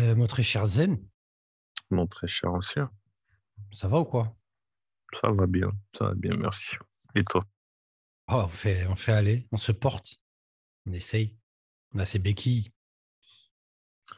[0.00, 0.98] Euh, mon très cher Zen,
[1.90, 2.90] Mon très cher ancien.
[3.72, 4.36] ça va ou quoi?
[5.12, 6.76] Ça va bien, ça va bien, merci.
[7.14, 7.44] Et toi?
[8.26, 10.16] Ah, on, fait, on fait aller, on se porte,
[10.86, 11.36] on essaye,
[11.94, 12.72] on a ses béquilles.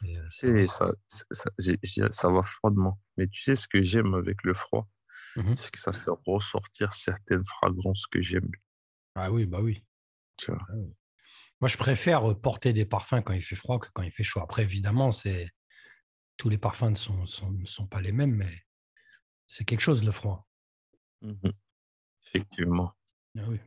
[0.05, 0.87] Euh, ça
[2.13, 3.01] ça, va froidement.
[3.17, 4.89] Mais tu sais ce que j'aime avec le froid?
[5.37, 5.55] Mhm.
[5.55, 8.51] C'est que ça fait ressortir certaines fragrances que j'aime.
[9.15, 9.85] Ah oui, bah oui.
[10.37, 10.61] Tu vois?
[10.69, 10.95] Ah oui.
[11.61, 14.41] Moi, je préfère porter des parfums quand il fait froid que quand il fait chaud.
[14.41, 15.51] Après, évidemment, c'est
[16.41, 18.63] tous les parfums ne sont, sont- ne sont pas les mêmes, mais
[19.47, 20.49] c'est quelque chose le froid.
[21.21, 21.53] Mhm.
[22.27, 22.93] Effectivement.
[23.39, 23.61] Ah oui.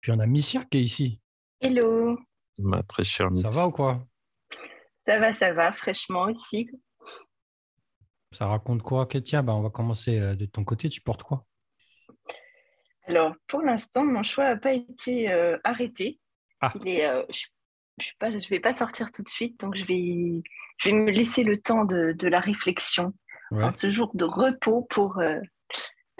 [0.00, 1.20] Puis on a Missia qui est ici.
[1.60, 2.16] Hello,
[2.58, 3.56] Ma très chère Ça Miss.
[3.56, 4.06] va ou quoi?
[5.04, 6.70] Ça va, ça va, fraîchement aussi.
[8.30, 9.02] Ça raconte quoi?
[9.02, 10.88] Ok, Tiens, bah, on va commencer euh, de ton côté.
[10.88, 11.44] Tu portes quoi?
[13.06, 16.20] Alors, pour l'instant, mon choix n'a pas été euh, arrêté.
[16.60, 16.72] Ah.
[16.76, 17.46] Il est, euh, je
[17.98, 20.42] ne vais pas sortir tout de suite, donc je vais,
[20.78, 23.12] je vais me laisser le temps de, de la réflexion
[23.50, 23.64] Ouais.
[23.64, 25.38] en ce jour de repos pour, euh,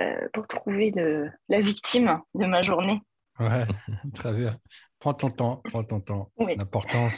[0.00, 3.00] euh, pour trouver le- la victime de ma journée.
[3.40, 3.66] Ouais,
[4.14, 4.58] très bien.
[4.98, 6.30] Prends ton temps, prends ton temps.
[6.36, 6.54] Oui.
[6.56, 7.08] L'important,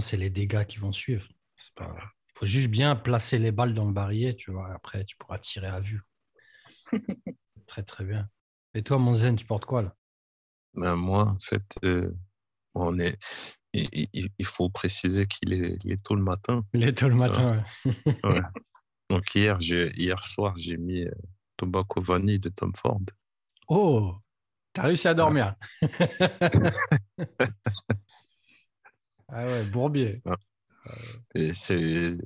[0.00, 1.26] c'est les dégâts qui vont suivre.
[1.74, 1.94] Pas...
[1.98, 4.72] Il faut juste bien placer les balles dans le barillet, tu vois.
[4.72, 6.00] Après, tu pourras tirer à vue.
[7.66, 8.28] très, très bien.
[8.74, 9.94] Et toi, mon zen, tu portes quoi là?
[10.74, 12.14] Ben, moi, en fait, euh,
[12.76, 13.16] on est,
[13.72, 16.64] il, il- il faut préciser qu'il est, tôt le matin.
[16.74, 17.46] Il est tôt le matin.
[17.84, 18.30] ouais.
[18.30, 18.40] Ouais.
[19.10, 21.10] Donc hier, hier soir, j'ai mis euh,
[21.56, 23.00] Tobacco Vanille de Tom Ford.
[23.68, 24.16] Oh,
[24.72, 25.54] t'as réussi à dormir.
[29.28, 30.22] ah ouais, Bourbier.
[31.34, 32.16] Et c'est,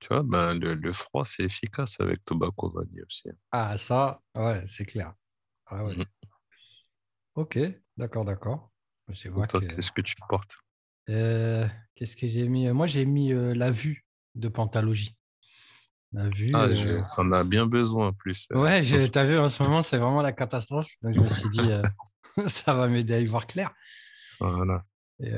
[0.00, 3.28] tu vois, ben, le, le froid, c'est efficace avec Tobacco Vanille aussi.
[3.50, 5.14] Ah, ça, ouais, c'est clair.
[5.66, 5.96] Ah ouais.
[5.96, 6.04] Mhm.
[7.34, 7.58] Ok,
[7.96, 8.70] d'accord, d'accord.
[9.08, 9.66] Je vois Et toi, que...
[9.66, 10.56] qu'est-ce que tu portes?
[11.10, 12.68] Euh, Qu'est-ce que j'ai mis?
[12.70, 15.16] Moi, j'ai mis euh, la vue de Pantalogie.
[16.12, 16.50] La vue.
[16.54, 18.46] Ah, euh, t'en as bien besoin en plus.
[18.52, 20.88] Ouais, t'as vu, en ce moment, c'est vraiment la catastrophe.
[21.02, 21.70] Donc, je me suis dit,
[22.48, 23.74] ça va m'aider à y voir clair.
[24.40, 24.84] Voilà.
[25.20, 25.32] Et,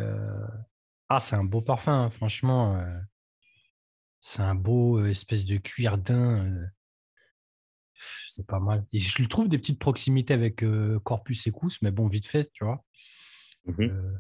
[1.09, 2.81] Ah, c'est un beau parfum, hein, franchement.
[4.29, 6.67] C'est un beau espèce de cuir euh,
[8.29, 8.85] C'est pas mal.
[8.93, 12.51] Et je lui trouve des petites proximités avec euh, Corpus Ecus, mais bon, vite fait,
[12.53, 12.85] tu vois.
[13.69, 14.19] Euh,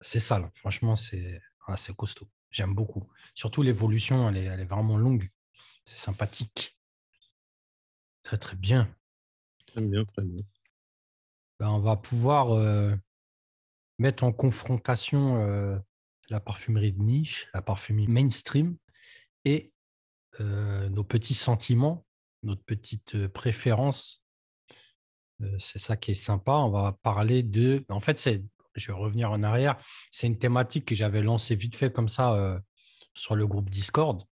[0.00, 0.50] c'est ça, là.
[0.54, 2.28] franchement, c'est ah, c'est costaud.
[2.50, 3.08] J'aime beaucoup.
[3.34, 5.30] Surtout l'évolution, elle est, elle est vraiment longue.
[5.86, 6.78] C'est sympathique.
[8.22, 8.94] Très, très bien.
[9.66, 10.42] Très bien, très bien.
[11.58, 12.94] Ben, on va pouvoir euh,
[13.98, 15.78] mettre en confrontation euh,
[16.28, 18.76] la parfumerie de niche, la parfumerie mainstream
[19.44, 19.72] et
[20.40, 22.04] nos petits sentiments,
[22.42, 24.23] notre petite préférence.
[25.58, 26.52] C'est ça qui est sympa.
[26.52, 27.84] On va parler de.
[27.88, 28.28] En fait.
[28.76, 29.76] Je vais revenir en arrière.
[30.10, 32.60] C'est une thématique que j'avais lancée vite fait comme ça
[33.14, 34.24] sur le groupe Discord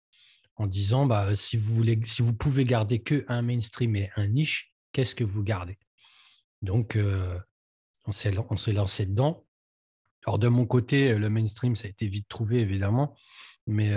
[0.57, 4.27] en disant bah, si vous voulez, si vous pouvez garder que un mainstream et un
[4.27, 5.79] niche, qu'est-ce que vous gardez?
[6.61, 6.99] Donc,
[8.05, 9.45] on s'est lancé dedans.
[10.27, 13.17] Alors, de mon côté, le mainstream, ça a été vite trouvé, évidemment.
[13.69, 13.93] Mais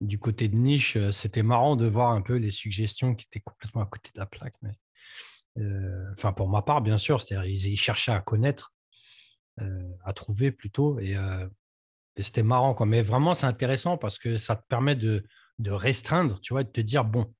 [0.00, 3.82] du côté de niche, c'était marrant de voir un peu les suggestions qui étaient complètement
[3.82, 4.54] à côté de la plaque.
[6.12, 8.72] Enfin, pour ma part, bien sûr, c'est-à-dire ils, cherchaient à connaître,
[9.60, 10.98] euh, à trouver plutôt.
[10.98, 11.46] Et, euh,
[12.16, 12.74] et c'était marrant.
[12.74, 12.86] Quoi.
[12.86, 15.24] Mais vraiment, c'est intéressant parce que ça te permet de,
[15.58, 17.32] de restreindre, tu vois, de te dire, bon,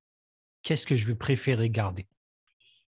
[0.63, 2.07] qu'est-ce que je vais préférer garder?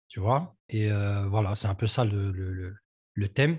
[0.09, 0.57] Tu vois?
[0.69, 2.77] Et euh, voilà, c'est un peu ça le, le, le-
[3.15, 3.59] le thème.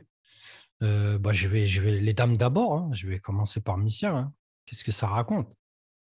[0.81, 2.74] Euh, bah, je, vais, je vais les dames d'abord.
[2.74, 2.90] hein.
[2.94, 4.12] Je vais commencer par Missia.
[4.16, 4.34] hein.
[4.66, 5.53] Qu'est-ce que ça raconte?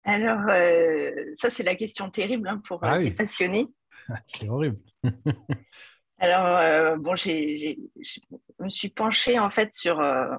[0.04, 3.04] Alors, euh, ça, c'est la question terrible hein, pour euh, Ah oui.
[3.04, 3.68] les passionnés.
[4.26, 4.78] C'est horrible.
[6.18, 8.20] Alors, euh, bon, j'ai, j'ai- je
[8.60, 10.36] me suis penchée en fait sur euh,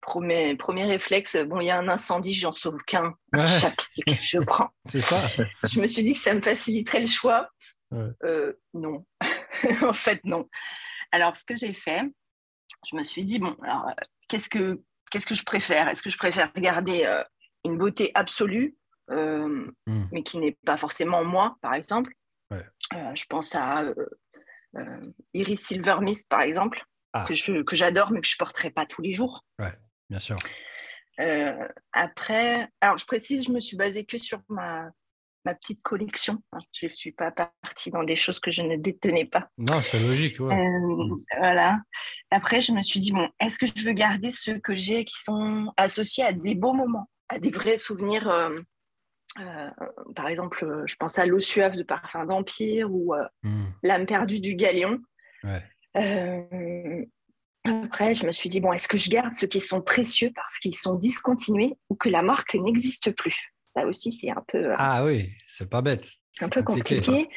[0.00, 1.36] premier, premier réflexe.
[1.36, 3.14] Bon, il y a un incendie, j'en sauve qu'un.
[3.34, 3.46] Ouais.
[3.46, 4.68] Chaque que je prends.
[4.86, 5.20] C'est ça.
[5.64, 7.50] Je me suis dit que ça me faciliterait le choix.
[7.90, 8.08] Ouais.
[8.24, 9.04] Euh, non,
[9.82, 10.48] en fait, non.
[11.12, 12.02] Alors, ce que j'ai fait,
[12.88, 13.92] je me suis dit, bon, alors,
[14.28, 14.80] qu'est-ce que,
[15.10, 15.88] qu'est-ce que je préfère?
[15.88, 17.04] Est-ce que je préfère garder
[17.64, 18.76] une beauté absolue,
[19.08, 19.70] Hmm.
[20.10, 22.12] mais qui n'est pas forcément moi, par exemple
[22.50, 22.64] Ouais.
[22.94, 23.94] Euh, Je pense à euh,
[24.76, 25.00] euh,
[25.34, 26.82] Iris Silver Mist, par exemple,
[27.12, 27.24] Ah.
[27.26, 29.44] que, je, que j'adore, mais que je ne porterai pas tous les jours.
[30.08, 30.36] Bien sûr.
[31.92, 34.90] Après, alors je précise, je me suis basée que sur ma,
[35.44, 36.42] ma petite collection.
[36.52, 36.58] hein.
[36.74, 39.48] Je ne suis pas partie dans des choses que je ne détenais pas.
[39.58, 40.38] Non, c'est logique.
[40.40, 40.54] ouais.
[40.54, 41.80] Euh, Voilà.
[42.30, 45.18] Après, je me suis dit, bon, est-ce que je veux garder ceux que j'ai qui
[45.22, 48.60] sont associés à des beaux moments, à des vrais souvenirs euh,
[49.40, 49.70] euh,
[50.14, 53.66] Par exemple, euh, je pense à l'eau suave de Parfum d'Empire ou euh, Hmm.
[53.82, 54.98] l'âme perdue du Galion.
[55.44, 55.62] Ouais.
[55.96, 57.04] Euh,
[57.64, 60.58] après, je me suis dit, bon, est-ce que je garde ceux qui sont précieux parce
[60.58, 63.52] qu'ils sont discontinués ou que la marque n'existe plus?
[63.64, 64.72] Ça aussi, c'est un peu.
[64.76, 66.06] Ah oui, c'est pas bête.
[66.32, 67.28] C'est un peu compliqué.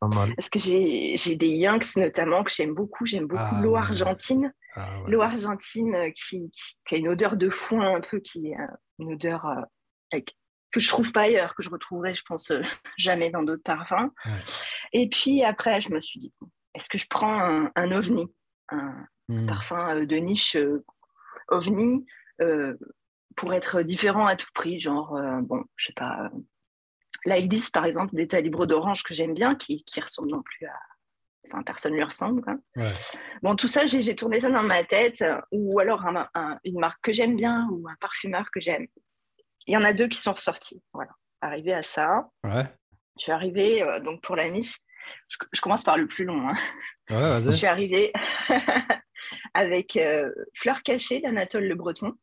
[0.00, 3.06] Parce que j'ai des Yanks notamment que j'aime beaucoup.
[3.06, 4.52] J'aime beaucoup ah l'eau argentine.
[4.74, 6.50] Ah l'eau argentine qui,
[6.86, 8.56] qui, a une odeur de foin un peu, qui est
[8.98, 9.46] une odeur
[10.70, 12.62] que je trouve pas ailleurs, que je retrouverai, je pense, euh,
[12.98, 14.10] jamais dans d'autres parfums.
[14.92, 16.32] Et puis après, je me suis dit,
[16.74, 18.26] est-ce que je prends un, ovni,
[18.68, 19.46] un hmm.
[19.46, 20.84] parfum euh, de niche euh,
[21.48, 22.06] ovni,
[23.34, 26.30] pour être différent à tout prix, genre, bon, je sais pas,
[27.26, 30.74] 10 par exemple, d'état libre d'orange que j'aime bien, qui, qui ressemble non plus à,
[31.50, 32.42] Enfin, personne ne lui ressemble.
[33.42, 35.24] Bon, tout ça, j'ai tourné ça dans ma tête.
[35.50, 36.04] Ou alors
[36.64, 38.86] une marque que j'aime bien ou un parfumeur que j'aime
[39.68, 40.82] il y en a deux qui sont ressortis.
[40.92, 42.30] Voilà, arrivé à ça.
[42.42, 42.66] Ouais.
[43.18, 44.78] Je suis arrivée, euh, donc pour la niche,
[45.28, 46.48] je, commence par le plus long.
[46.48, 46.54] Hein.
[47.10, 48.12] Ouais, je suis arrivée
[49.54, 52.14] avec euh, Fleur cachée d'Anatole Le Breton.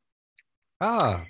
[0.79, 1.21] Ah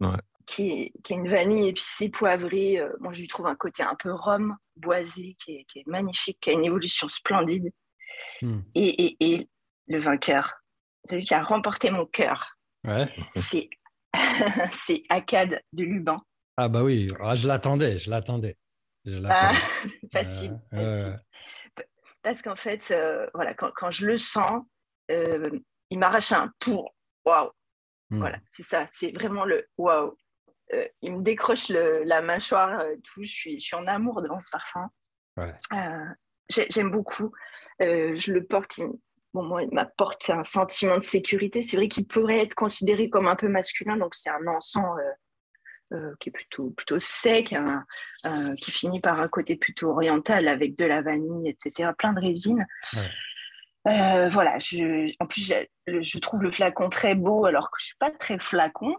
[0.00, 0.08] ouais.
[0.46, 2.78] qui, qui, est une vanille épicée, poivrée.
[2.78, 5.86] Euh, moi, je lui trouve un côté un peu rhum, boisé, qui est, qui est
[5.86, 7.72] magnifique, qui a une évolution splendide.
[8.40, 8.60] Hmm.
[8.74, 9.48] Et, et, et,
[9.88, 10.54] le vainqueur,
[11.08, 13.12] celui qui a remporté mon cœur, ouais.
[13.36, 13.68] c'est
[14.86, 16.22] c'est Akkad de Lubin.
[16.56, 18.56] Ah bah oui, ah, je l'attendais, je l'attendais.
[19.24, 19.52] Ah,
[20.12, 20.60] facile,
[22.22, 24.62] Parce qu'en fait, euh, voilà, quand, je le sens,
[25.10, 25.50] euh,
[25.90, 26.94] il m'arrache un pour
[27.24, 27.50] waouh.
[28.10, 28.18] Hmm.
[28.18, 30.16] Voilà, c'est ça, c'est vraiment le waouh.
[30.74, 33.22] Euh, il me décroche la mâchoire, tout.
[33.22, 34.88] Je suis, je suis en amour devant ce parfum.
[36.48, 37.32] J'aime beaucoup.
[37.80, 38.78] je le porte,
[39.34, 41.62] bon, moi, il m'apporte un sentiment de sécurité.
[41.62, 45.96] C'est vrai qu'il pourrait être considéré comme un peu masculin, donc c'est un encens euh,
[45.96, 47.54] euh, qui est plutôt, plutôt sec,
[48.60, 52.66] qui finit par un côté plutôt oriental avec de la vanille, etc., plein de résine.
[53.88, 55.52] Euh, voilà, je, en plus,
[55.86, 58.94] je, trouve le flacon très beau, alors que je ne suis pas très flacon.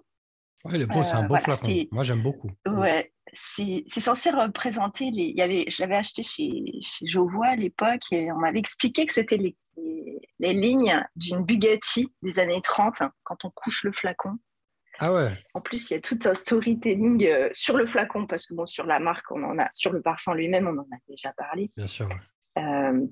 [0.66, 1.68] Oui, le beau, c'est un beau flacon.
[1.92, 2.50] Moi, j'aime beaucoup.
[2.68, 5.24] Ouais, c'est censé représenter les.
[5.24, 6.50] Il y avait, je l'avais acheté chez,
[6.82, 9.56] chez Jovois à l'époque et on m'avait expliqué que c'était les,
[10.40, 14.38] les, lignes d'une Bugatti des années 30 hein, quand on couche le flacon.
[15.00, 15.32] Ah ouais.
[15.54, 18.66] En plus, il y a tout un storytelling euh, sur le flacon parce que bon,
[18.66, 21.72] sur la marque, on en a, sur le parfum lui-même, on en a déjà parlé.
[21.76, 22.10] Bien sûr.
[22.58, 23.06] Euh,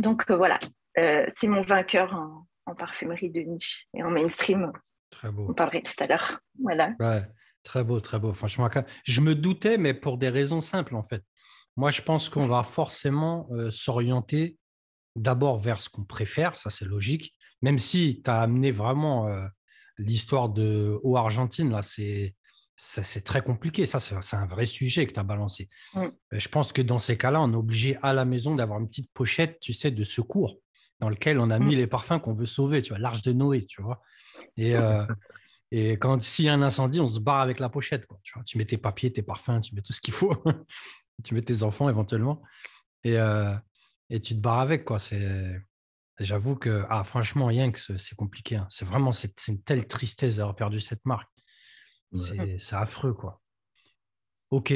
[0.00, 0.58] donc euh, voilà,
[0.94, 4.72] c'est mon vainqueur en, en, parfumerie de niche et en mainstream.
[5.10, 5.46] Très beau.
[5.48, 6.40] On parlerait tout à l'heure.
[6.62, 6.94] Voilà.
[6.98, 7.22] Ouais.
[7.62, 8.32] Très beau, très beau.
[8.32, 8.68] Franchement,
[9.04, 11.22] je me doutais, mais pour des raisons simples, en fait.
[11.76, 14.58] Moi, je pense qu'on va forcément euh, s'orienter
[15.16, 19.46] d'abord vers ce qu'on préfère, ça c'est logique, même si tu as amené vraiment euh,
[19.98, 22.34] l'histoire de Haut Argentine, là, c'est
[22.82, 23.84] c'est très compliqué.
[23.84, 25.68] Ça, c'est un vrai sujet que tu as balancé.
[25.92, 26.00] Mm.
[26.00, 28.88] Euh, je pense que dans ces cas-là, on est obligé à la maison d'avoir une
[28.88, 30.56] petite pochette, tu sais, de secours
[30.98, 31.64] dans lequel on a mm.
[31.64, 34.00] mis les parfums qu'on veut sauver, tu vois, l'arche de Noé, tu vois.
[34.56, 34.74] Et,
[35.72, 38.06] Et quand s'il y a un incendie, on se barre avec la pochette.
[38.06, 38.44] Quoi, tu, vois.
[38.44, 40.34] tu mets tes papiers, tes parfums, tu mets tout ce qu'il faut.
[41.24, 42.42] tu mets tes enfants éventuellement.
[43.04, 43.54] Et, euh,
[44.08, 44.84] et tu te barres avec.
[44.84, 44.98] Quoi.
[44.98, 45.60] C'est...
[46.18, 48.56] J'avoue que, ah, franchement, Yanks, c'est compliqué.
[48.56, 48.66] Hein.
[48.68, 51.30] C'est vraiment c'est, une telle tristesse d'avoir perdu cette marque.
[52.12, 53.14] C'est, affreux.
[53.14, 53.40] quoi.
[54.50, 54.72] Ok,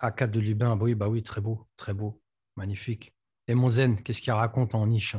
[0.00, 2.22] A4 de Lubin, bah oui, bah oui, très beau, très beau,
[2.56, 3.12] magnifique.
[3.48, 5.16] Et mon zen, qu'est-ce qu'il raconte en niche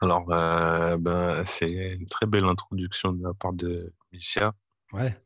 [0.00, 4.52] alors, euh, ben, c'est une très belle introduction de la part de Missia.
[4.92, 5.16] Ouais.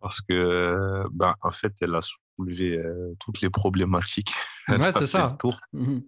[0.00, 4.32] Parce que, ben, en fait, elle a soulevé euh, toutes les problématiques.
[4.68, 5.24] Elle ouais, c'est ça.
[5.24, 5.60] Le tour.
[5.72, 6.00] Mmh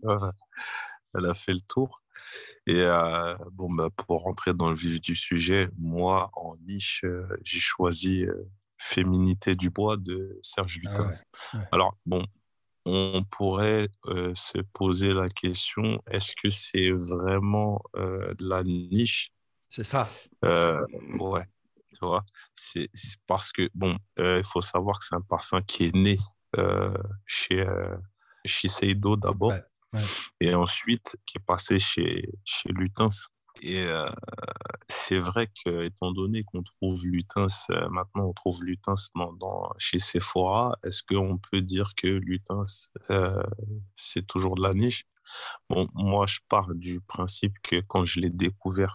[1.14, 2.02] elle a fait le tour.
[2.66, 7.04] Et euh, bon, ben, pour rentrer dans le vif du sujet, moi, en niche,
[7.44, 8.24] j'ai choisi
[8.78, 11.24] Féminité du bois de Serge ah Lutens.
[11.70, 12.26] Alors, bon,
[12.84, 19.32] on pourrait euh, se poser la question est-ce que c'est vraiment euh, de la niche?
[19.68, 20.08] C'est ça.
[20.44, 20.84] Euh,
[21.18, 21.46] ouais,
[21.92, 22.24] tu vois?
[22.54, 22.90] C'est
[23.26, 26.18] parce que, bon, il faut savoir que c'est un parfum qui est né
[27.26, 27.64] chez,
[28.44, 29.54] Shiseido d'abord,
[30.40, 33.28] et ensuite qui est passé chez, chez Lutens.
[33.62, 34.10] Et euh,
[34.88, 40.00] c'est vrai que, étant donné qu'on trouve Lutens, euh, maintenant on trouve Lutens dans, chez
[40.00, 43.42] Sephora, est-ce qu'on peut dire que Lutens, euh,
[43.94, 45.04] c'est toujours de la niche?
[45.70, 48.92] Bon, moi je pars du principe que quand je l'ai découvert,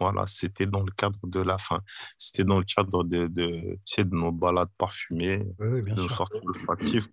[0.00, 1.80] voilà, c'était dans le cadre de la fin.
[2.18, 7.06] C'était dans le cadre de, de, de nos balades parfumées, de nos sorties olfactives.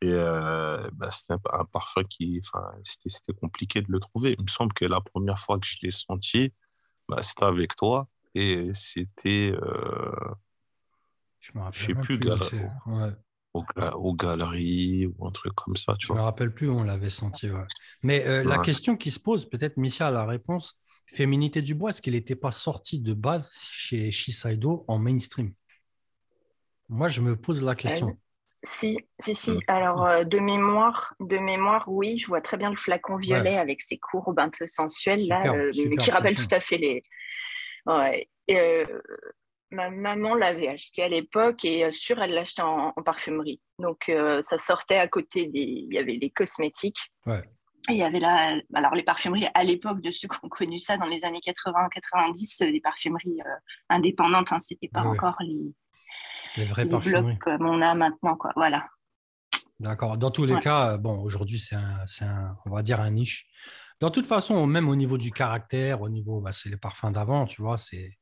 [0.00, 4.36] Et euh, bah, c'était un, parfum qui, enfin, c'était compliqué de le trouver.
[4.38, 6.52] Il me semble que la première fois que je l'ai senti,
[7.08, 10.12] bah, c'était avec toi et c'était, euh,
[11.40, 12.20] je me sais plus,
[12.86, 13.10] ouais.
[13.94, 15.96] aux, galeries ou un truc comme ça.
[15.98, 17.48] Tu Je ne me rappelle plus où on l'avait senti.
[18.02, 20.78] Mais euh, la question qui se pose, peut-être Misha a la réponse,
[21.12, 25.54] Féminité du bois, est-ce qu'il n'était pas sorti de base chez Shiseido en mainstream?
[26.90, 28.18] Moi, je me pose la question.
[28.64, 29.52] Si, si, si.
[29.52, 29.60] Mm.
[29.68, 33.82] Alors, euh, de mémoire, de mémoire, oui, je vois très bien le flacon violet avec
[33.82, 37.02] ses courbes un peu sensuelles, là, euh, qui rappellent tout à fait les.
[37.86, 38.28] Ouais.
[38.50, 38.84] Euh,
[39.70, 43.60] ma maman l'avait acheté à l'époque et sûr, elle l'achetait en, en, parfumerie.
[43.78, 44.10] Donc,
[44.42, 45.86] ça sortait à côté des.
[45.88, 47.12] Il y avait les cosmétiques.
[47.26, 47.42] Ouais.
[47.90, 50.78] Et il y avait là, alors les parfumeries à l'époque de ceux qui ont connu
[50.78, 53.38] ça dans les années 80-90, des parfumeries
[53.88, 55.72] indépendantes, hein, c'était pas encore les,
[56.56, 58.36] les vrais blocs comme on a maintenant.
[58.36, 58.52] Quoi.
[58.56, 58.88] Voilà.
[59.80, 60.18] D'accord.
[60.18, 63.46] Dans tous les cas, bon, aujourd'hui, c'est un, on va dire un niche.
[64.00, 67.46] Dans toute façon, même au niveau du caractère, au niveau, bah, c'est les parfums d'avant,
[67.46, 68.18] tu vois, c'est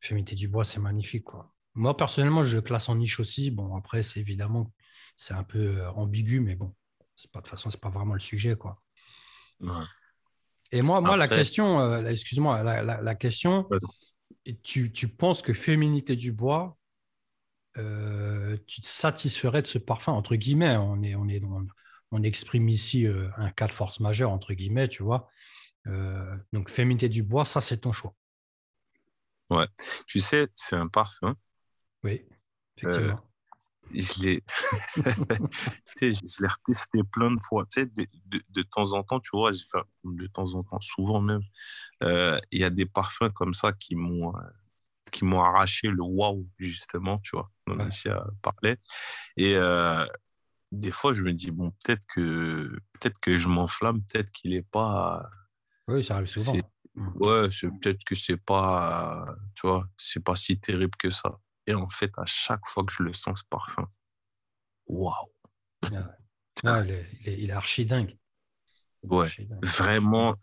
[0.00, 1.52] Féminité du bois, c'est magnifique, quoi.
[1.74, 3.50] Moi, personnellement, je classe en niche aussi.
[3.50, 4.72] Bon, après, c'est évidemment,
[5.16, 6.74] c'est un peu euh, ambigu, mais bon,
[7.16, 8.80] c'est pas de toute façon, c'est pas vraiment le sujet, quoi.
[10.72, 13.68] Et moi, moi, la question, euh, excuse-moi, la, question,
[14.62, 16.76] tu, tu penses que Féminité du bois,
[17.78, 20.66] euh, tu te satisferais de ce parfum, entre guillemets.
[20.66, 20.80] Hein.
[20.80, 21.42] On, est, on, est,
[22.10, 25.28] on, exprime ici euh, un cas de force majeure, entre guillemets, tu vois.
[25.86, 28.14] Euh, donc, féminité du bois, ça, c'est ton choix.
[29.50, 29.66] Ouais.
[30.06, 31.36] Tu sais, c'est un parfum.
[32.02, 32.24] Oui,
[32.76, 33.20] effectivement.
[33.92, 34.42] je l'ai
[36.00, 37.66] je l'ai retesté plein de fois.
[37.70, 41.20] Tu sais, de, de, temps en temps, tu vois, enfin, de temps en temps, souvent
[41.20, 41.42] même,
[42.00, 44.32] il y a des parfums comme ça qui m'ont
[45.16, 48.12] qui m'ont arraché le waouh, justement, tu vois, dont ouais.
[48.42, 48.76] parlait.
[49.38, 50.06] Et euh,
[50.70, 54.62] des fois, je me dis, bon, peut-être que, peut que je m'enflamme, peut-être qu'il n'est
[54.62, 55.26] pas.
[55.88, 56.54] Oui, ça arrive souvent.
[56.94, 57.08] Mmh.
[57.16, 57.48] Ouais,
[57.80, 61.38] peut-être que c'est pas, tu vois, c'est pas si terrible que ça.
[61.66, 63.88] Et en fait, à chaque fois que je le sens, ce parfum,
[64.86, 65.14] waouh!
[66.62, 68.18] il, est, il, est, archi dingue.
[69.02, 69.28] Ouais,
[69.62, 70.36] vraiment,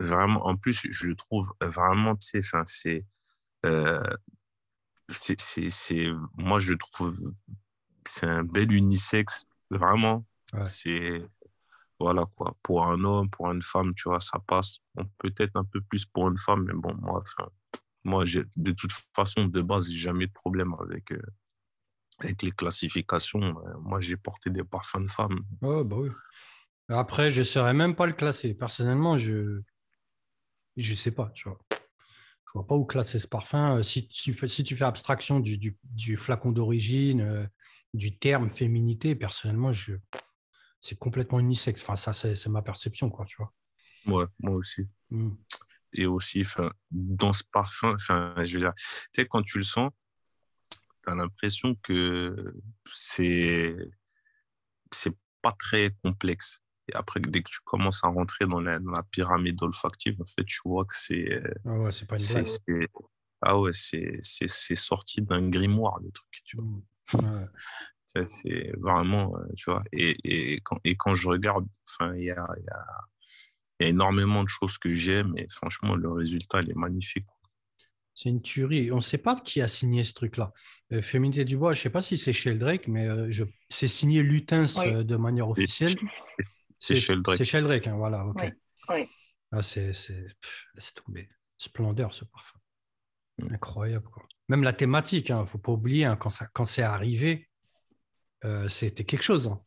[0.00, 3.04] vraiment, en plus, je le trouve vraiment, tu sais, c'est
[5.08, 7.32] c'est, moi, je trouve,
[8.06, 10.24] c'est un bel unisexe, vraiment.
[10.64, 11.22] C'est,
[11.98, 14.78] voilà quoi, pour un homme, pour une femme, tu vois, ça passe.
[15.18, 17.22] peut-être un peu plus pour une femme, mais bon, moi,
[18.04, 21.22] moi de toute façon, de base, j'ai jamais de problème avec, euh,
[22.20, 23.40] avec les classifications.
[23.40, 25.40] Euh, moi, j'ai porté des parfums de femmes.
[25.62, 26.10] Oh, bah oui.
[26.88, 28.54] Après, je ne saurais même pas le classer.
[28.54, 29.62] Personnellement, je
[30.76, 31.60] ne sais pas, tu vois
[32.50, 33.78] je vois pas où classer ce parfum.
[33.78, 35.76] Euh, si, tu fais, si tu fais abstraction du,
[36.16, 37.46] flacon d'origine, euh,
[37.94, 39.94] du terme féminité, personnellement, je,
[40.80, 41.80] c'est complètement unisexe.
[41.82, 43.52] Enfin, ça, c'est, ma perception, quoi, tu vois.
[44.06, 44.90] Ouais, moi aussi.
[45.10, 45.30] Mmh.
[45.92, 46.42] Et aussi,
[46.90, 49.90] dans ce parfum, je veux dire, tu sais, quand tu le sens,
[50.70, 52.52] tu as l'impression que
[52.92, 53.76] c'est,
[54.90, 56.60] c'est pas très complexe.
[56.90, 58.80] Et après, dès que tu commences à rentrer dans la,
[59.10, 61.42] pyramide olfactive, en fait, tu vois que c'est.
[61.64, 62.88] Ah ouais, c'est pas une blague.
[63.42, 66.28] Ah ouais, c'est sorti d'un grimoire, le truc.
[66.44, 66.66] Tu vois.
[66.66, 67.46] Mmh.
[68.24, 69.84] C'est vraiment, euh, tu vois.
[69.92, 72.84] Et, et, quand, et quand je regarde, enfin, il y a, y, a,
[73.80, 77.26] y a, énormément de choses que j'aime et franchement, le résultat, il est magnifique.
[78.14, 78.92] C'est une tuerie.
[78.92, 80.52] On ne sait pas qui a signé ce truc-là.
[80.92, 83.30] Euh, Féminité du Bois, je ne sais pas si c'est Sheldrake, mais euh,
[83.70, 85.94] c'est signé Lutens de manière officielle.
[86.80, 87.36] C'est Sheldrake.
[87.36, 88.24] C'est Sheldrake, hein, voilà.
[88.88, 89.06] Oui.
[89.52, 89.92] Ah, c'est
[90.94, 91.28] tombé.
[91.58, 92.58] Splendeur, ce parfum.
[93.38, 93.54] Mm.
[93.54, 94.08] Incroyable.
[94.08, 94.26] Quoi.
[94.48, 97.48] Même la thématique, il hein, ne faut pas oublier, hein, quand, quand c'est arrivé,
[98.44, 99.46] euh, c'était quelque chose.
[99.46, 99.60] Hein.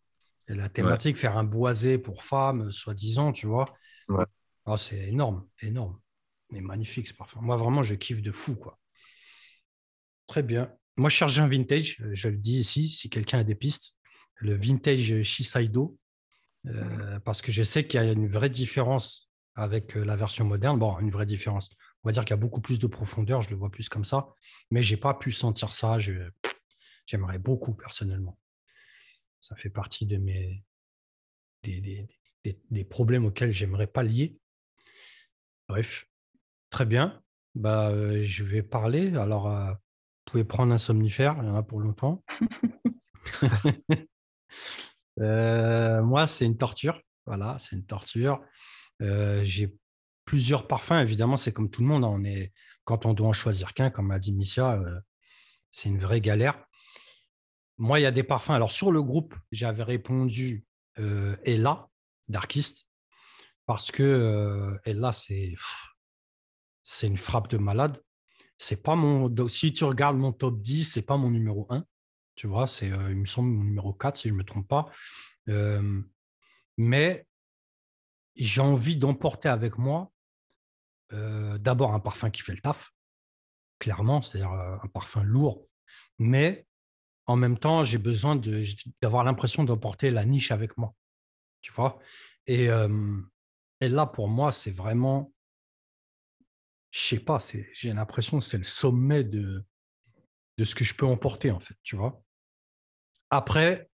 [0.48, 3.74] Et la thématique, faire un boisé pour femmes, soi-disant, tu vois.
[4.10, 4.26] Ouais.
[4.66, 6.00] Oh, c'est énorme, énorme.
[6.50, 7.42] Mais magnifique ce parfum.
[7.42, 8.56] Moi, vraiment, je kiffe de fou.
[8.56, 8.80] Quoi.
[10.28, 10.74] Très bien.
[10.98, 13.96] Moi, je cherche un vintage, je le dis ici, si quelqu'un a des pistes.
[14.36, 15.98] Le vintage Shiseido,
[16.68, 20.46] euh, parce que je sais qu'il y a une vraie différence avec euh, la version
[20.46, 20.80] moderne.
[20.80, 21.70] Bon, une vraie différence.
[22.04, 24.06] On va dire qu'il y a beaucoup plus de profondeur, je le vois plus comme
[24.06, 24.28] ça,
[24.72, 25.98] mais je n'ai pas pu sentir ça.
[27.06, 28.38] J'aimerais beaucoup personnellement.
[29.40, 30.64] Ça fait partie de mes
[31.64, 32.08] des,
[32.70, 34.38] des, problèmes auxquels j'aimerais pas lier.
[35.70, 36.08] Bref,
[36.70, 37.22] très bien.
[37.56, 39.16] Bah, euh, je vais parler.
[39.16, 39.78] Alors, vous
[40.26, 42.22] pouvez prendre un somnifère, il y en a pour longtemps.
[45.20, 47.02] Euh, moi, c'est une torture.
[47.26, 48.42] Voilà, c'est une torture.
[49.02, 49.74] Euh, j'ai
[50.26, 51.02] plusieurs parfums.
[51.02, 52.04] Évidemment, c'est comme tout le monde.
[52.04, 52.12] Hein.
[52.12, 52.54] On est,
[52.84, 55.00] quand on doit en choisir qu'un, comme a dit Missia, euh,
[55.72, 56.64] c'est une vraie galère.
[57.78, 58.52] Moi, il y a des parfums.
[58.52, 60.66] Alors, sur le groupe, j'avais répondu
[60.96, 61.90] Ella,
[62.28, 62.88] Darkist,
[63.66, 65.56] parce que Ella, c'est,
[67.08, 68.04] une frappe de malade.
[68.60, 71.84] C'est pas mon, si tu regardes mon top 10, c'est pas mon numéro 1.
[72.36, 74.92] Tu vois, c'est, il me semble, numéro 4, si je ne me trompe pas.
[76.78, 77.28] mais
[78.36, 80.12] j'ai envie d'emporter avec moi
[81.12, 82.92] d'abord un parfum qui fait le taf,
[83.78, 85.68] clairement, c'est-à-dire un parfum lourd,
[86.18, 86.66] mais
[87.26, 88.40] en même temps, j'ai besoin
[89.02, 90.94] d'avoir l'impression d'emporter la niche avec moi.
[91.62, 92.00] Tu vois?
[92.48, 92.68] Et,
[93.82, 95.34] et, là, pour moi, c'est vraiment,
[96.92, 97.38] je sais pas,
[97.74, 99.66] j'ai l'impression que c'est le sommet de,
[100.58, 102.24] de ce que je peux emporter, en fait, tu vois.
[103.30, 103.90] Après,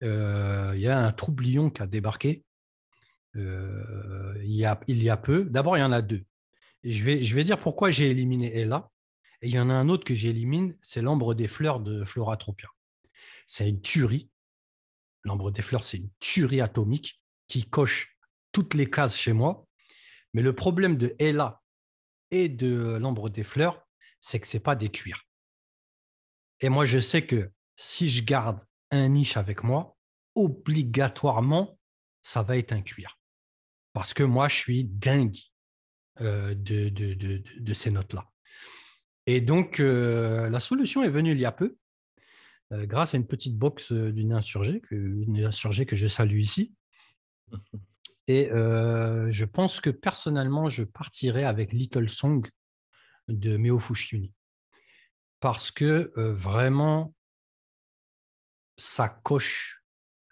[0.00, 2.44] il y a un troublion qui a débarqué
[3.34, 5.44] il, y a, il y a peu.
[5.44, 6.24] D'abord, il y en a deux.
[6.82, 8.90] Je, vais, je vais dire pourquoi j'ai éliminé Ella.
[9.42, 12.68] Et il y en a un autre que j'élimine, c'est l'ambre des fleurs de Floratropia.
[13.46, 14.30] C'est une tuerie.
[15.24, 18.16] L'ambre des fleurs, c'est une tuerie atomique qui coche
[18.52, 19.66] toutes les cases chez moi.
[20.32, 21.62] Mais le problème de Ella
[22.30, 23.86] et de l'ambre des fleurs,
[24.20, 25.26] c'est que ce n'est pas des cuirs.
[26.64, 29.98] Et moi, je sais que si je garde un niche avec moi,
[30.34, 31.78] obligatoirement,
[32.22, 33.18] ça va être un cuir.
[33.92, 35.36] Parce que moi, je suis dingue
[36.22, 38.30] euh, de, de, de, ces notes-là.
[39.26, 41.76] Et donc, euh, la solution est venue il y a peu,
[42.72, 46.72] euh, grâce à une petite box d'une insurgée, une insurgée que je salue ici.
[48.26, 52.48] Et je pense que personnellement, je partirai avec Little Song
[53.28, 54.32] de Meo Fushiyuni.
[55.44, 57.14] Parce que vraiment,
[58.78, 59.84] ça coche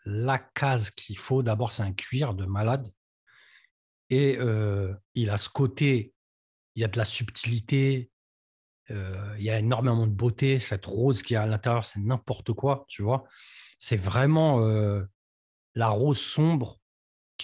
[0.07, 1.43] la case qu'il faut.
[1.43, 2.91] D'abord, c'est un cuir de malade.
[4.09, 4.39] Et
[5.15, 6.15] il a ce côté,
[6.77, 8.11] il y a de la subtilité,
[8.89, 10.59] il y a énormément de beauté.
[10.59, 13.25] Cette rose qui est à l'intérieur, c'est n'importe quoi, tu vois?
[13.79, 14.61] C'est vraiment
[15.75, 16.81] la rose sombre,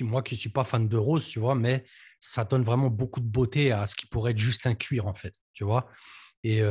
[0.00, 1.84] moi qui ne suis pas fan de rose, tu vois, mais
[2.18, 5.12] ça donne vraiment beaucoup de beauté à ce qui pourrait être juste un cuir, en
[5.12, 5.86] fait, tu vois?
[6.42, 6.62] Et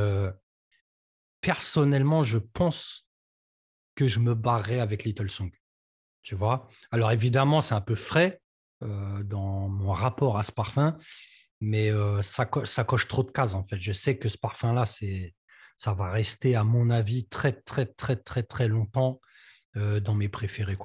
[1.40, 3.06] personnellement, je pense
[3.94, 5.50] que je me barrerai avec Little Song,
[6.22, 6.68] tu vois?
[6.90, 8.40] Alors évidemment, c'est un peu frais
[8.80, 10.96] dans mon rapport à ce parfum,
[11.60, 11.90] mais
[12.22, 13.80] ça, ça, coche trop de cases en fait.
[13.80, 14.84] Je sais que ce parfum-là,
[15.76, 19.20] ça va rester à mon avis très très très très très longtemps
[19.74, 20.78] dans mes préférés.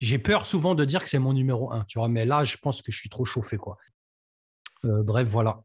[0.00, 2.56] J'ai peur souvent de dire que c'est mon numéro un, tu vois, mais là, je
[2.56, 3.76] pense que je suis trop chauffé quoi.
[4.82, 5.62] bref, voilà.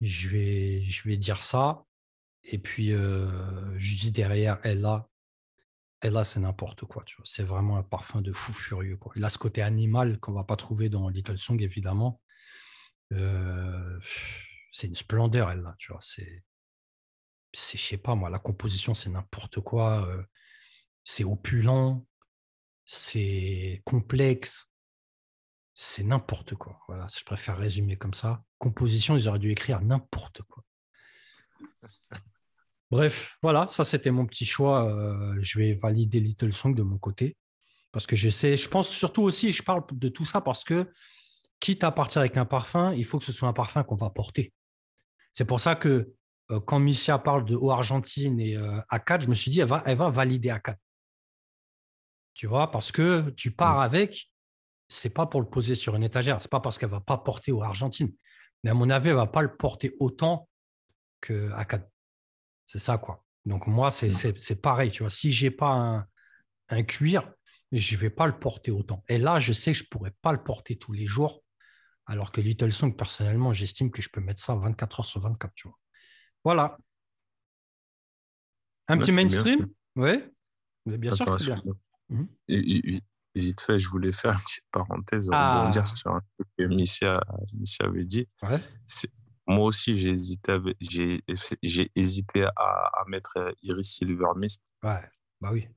[0.00, 1.84] Je vais dire ça.
[2.44, 2.92] Et puis,
[3.76, 5.08] juste derrière, elle a,
[6.02, 7.04] et là, c'est n'importe quoi.
[7.04, 7.26] Tu vois.
[7.26, 8.96] C'est vraiment un parfum de fou furieux.
[8.96, 9.12] Quoi.
[9.16, 12.20] Il a ce côté animal qu'on ne va pas trouver dans Little Song, évidemment.
[13.10, 15.74] C'est une splendeur, elle, là.
[15.78, 16.00] Tu vois.
[16.02, 16.42] C'est,
[17.52, 20.08] c'est, je sais pas, moi, la composition, c'est n'importe quoi.
[21.04, 22.06] C'est opulent.
[22.86, 24.66] C'est complexe.
[25.74, 26.80] C'est n'importe quoi.
[26.88, 28.42] Voilà, je préfère résumer comme ça.
[28.58, 30.64] Composition, ils auraient dû écrire n'importe quoi.
[32.90, 34.84] Bref, voilà, ça c'était mon petit choix.
[34.92, 37.36] Euh, je vais valider Little Song de mon côté.
[37.92, 40.90] Parce que je sais, je pense surtout aussi, je parle de tout ça parce que,
[41.60, 44.10] quitte à partir avec un parfum, il faut que ce soit un parfum qu'on va
[44.10, 44.52] porter.
[45.32, 46.12] C'est pour ça que
[46.50, 49.68] euh, quand Missia parle de Haut Argentine et euh, A4, je me suis dit, elle
[49.68, 50.76] va, elle va valider A4.
[52.34, 53.82] Tu vois, parce que tu pars mmh.
[53.82, 54.30] avec,
[54.88, 57.52] c'est pas pour le poser sur une étagère, c'est pas parce qu'elle va pas porter
[57.52, 58.12] Haut Argentine.
[58.64, 60.48] Mais à mon avis, elle va pas le porter autant
[61.20, 61.86] que A4.
[62.66, 63.24] C'est ça, quoi.
[63.46, 64.34] Donc, moi, mmh.
[64.36, 64.90] c'est pareil.
[64.90, 66.06] Tu vois, si je n'ai pas
[66.68, 67.32] un, cuir,
[67.72, 69.04] je ne vais pas le porter autant.
[69.08, 71.42] Et là, je sais que je ne pourrais pas le porter tous les jours.
[72.06, 75.52] Alors que Little Song, personnellement, j'estime que je peux mettre ça 24 heures sur 24.
[75.54, 75.78] Tu vois.
[76.44, 76.78] Voilà.
[78.88, 79.66] Un petit mainstream?
[79.96, 80.24] Oui.
[80.86, 81.62] Bien sûr que c'est bien.
[82.08, 82.98] Mmh.
[83.36, 85.60] Vite fait, je voulais faire une petite parenthèse, ah.
[85.60, 87.20] rebondir sur un truc que Missia,
[87.80, 88.28] avait dit.
[88.42, 88.60] Ouais.
[89.46, 91.24] Moi aussi, j'ai hésité, j'ai,
[91.62, 94.62] j'ai hésité à, mettre euh, Iris Silver Mist.
[94.82, 95.02] Ouais,
[95.40, 95.68] bah oui.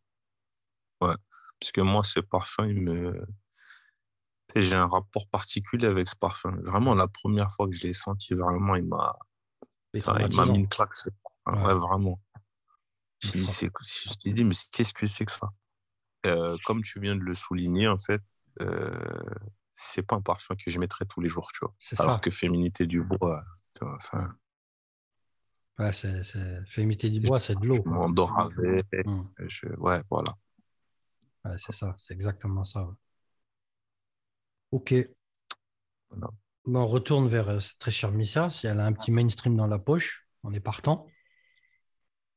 [1.01, 1.15] Ouais,
[1.59, 3.25] parce que moi, ce parfum, il me...
[4.55, 6.55] j'ai un rapport particulier avec ce parfum.
[6.63, 9.17] Vraiment, la première fois que je l'ai senti, vraiment, il m'a,
[9.93, 10.91] il m'a mis une claque.
[11.45, 11.73] Ouais.
[11.73, 12.19] vraiment.
[13.19, 15.49] Je me dit, mais qu'est-ce que c'est que ça?
[16.25, 18.21] Euh, Comme tu viens de le souligner, en fait,
[18.61, 19.23] euh,
[19.73, 21.73] c'est pas un parfum que je mettrais tous les jours, tu vois.
[21.99, 23.43] Alors que Féminité du Bois,
[23.81, 24.35] Enfin,
[25.79, 26.23] ouais, c'est,
[26.67, 27.75] Féminité du bois, c'est de l'eau.
[27.75, 28.85] Je m'endors avec.
[29.05, 29.23] Mmh.
[29.77, 30.33] Ouais, voilà.
[31.45, 32.87] Ouais, c'est ça, c'est exactement ça.
[34.71, 34.95] Ok.
[36.65, 38.49] on retourne vers euh, cette très chère Missa.
[38.49, 41.07] Si elle a un petit mainstream dans la poche, on est partant.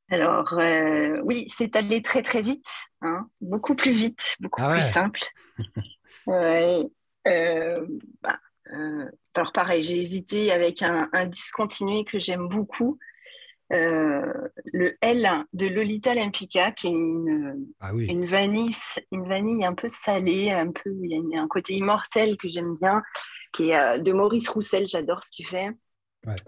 [0.09, 2.69] Alors, euh, oui, c'est allé très très vite,
[3.01, 3.29] hein.
[3.41, 5.21] beaucoup plus vite, beaucoup ah plus simple.
[6.27, 6.85] ouais.
[7.27, 7.75] Euh,
[8.23, 8.39] bah,
[8.73, 12.99] euh, alors pareil, j'ai hésité avec un, discontinué que j'aime beaucoup.
[13.71, 18.75] le L de Lolita Lampica, qui est une, Ah une, vanille,
[19.13, 22.77] une vanille un peu salée, un peu, il y a un côté immortel que j'aime
[22.77, 23.03] bien,
[23.53, 25.71] qui est de Maurice Roussel, j'adore ce qu'il fait.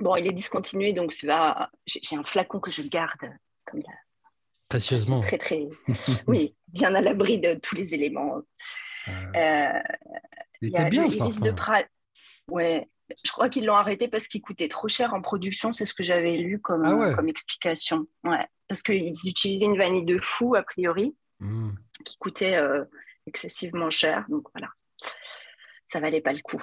[0.01, 3.21] Bon, il est discontinué, donc j'ai un flacon que je garde
[3.65, 3.93] comme ça.
[4.69, 5.21] Précieusement.
[5.21, 5.67] Très, très,
[6.27, 8.43] oui, bien à l'abri de tous les éléments.
[9.35, 9.81] Euh,
[10.61, 11.41] il était bien ce parfum.
[11.41, 11.55] de
[12.53, 12.89] Ouais,
[13.25, 16.03] je crois qu'ils l'ont arrêté parce qu'il coûtait trop cher en production, c'est ce que
[16.03, 18.07] j'avais lu comme, ah comme explication.
[18.25, 21.71] Ouais, parce qu'ils utilisaient une vanille de fou, a priori, hmm.
[22.05, 22.85] qui coûtait euh,
[23.27, 24.27] excessivement cher.
[24.29, 24.71] Donc voilà,
[25.85, 26.63] ça valait pas le coup.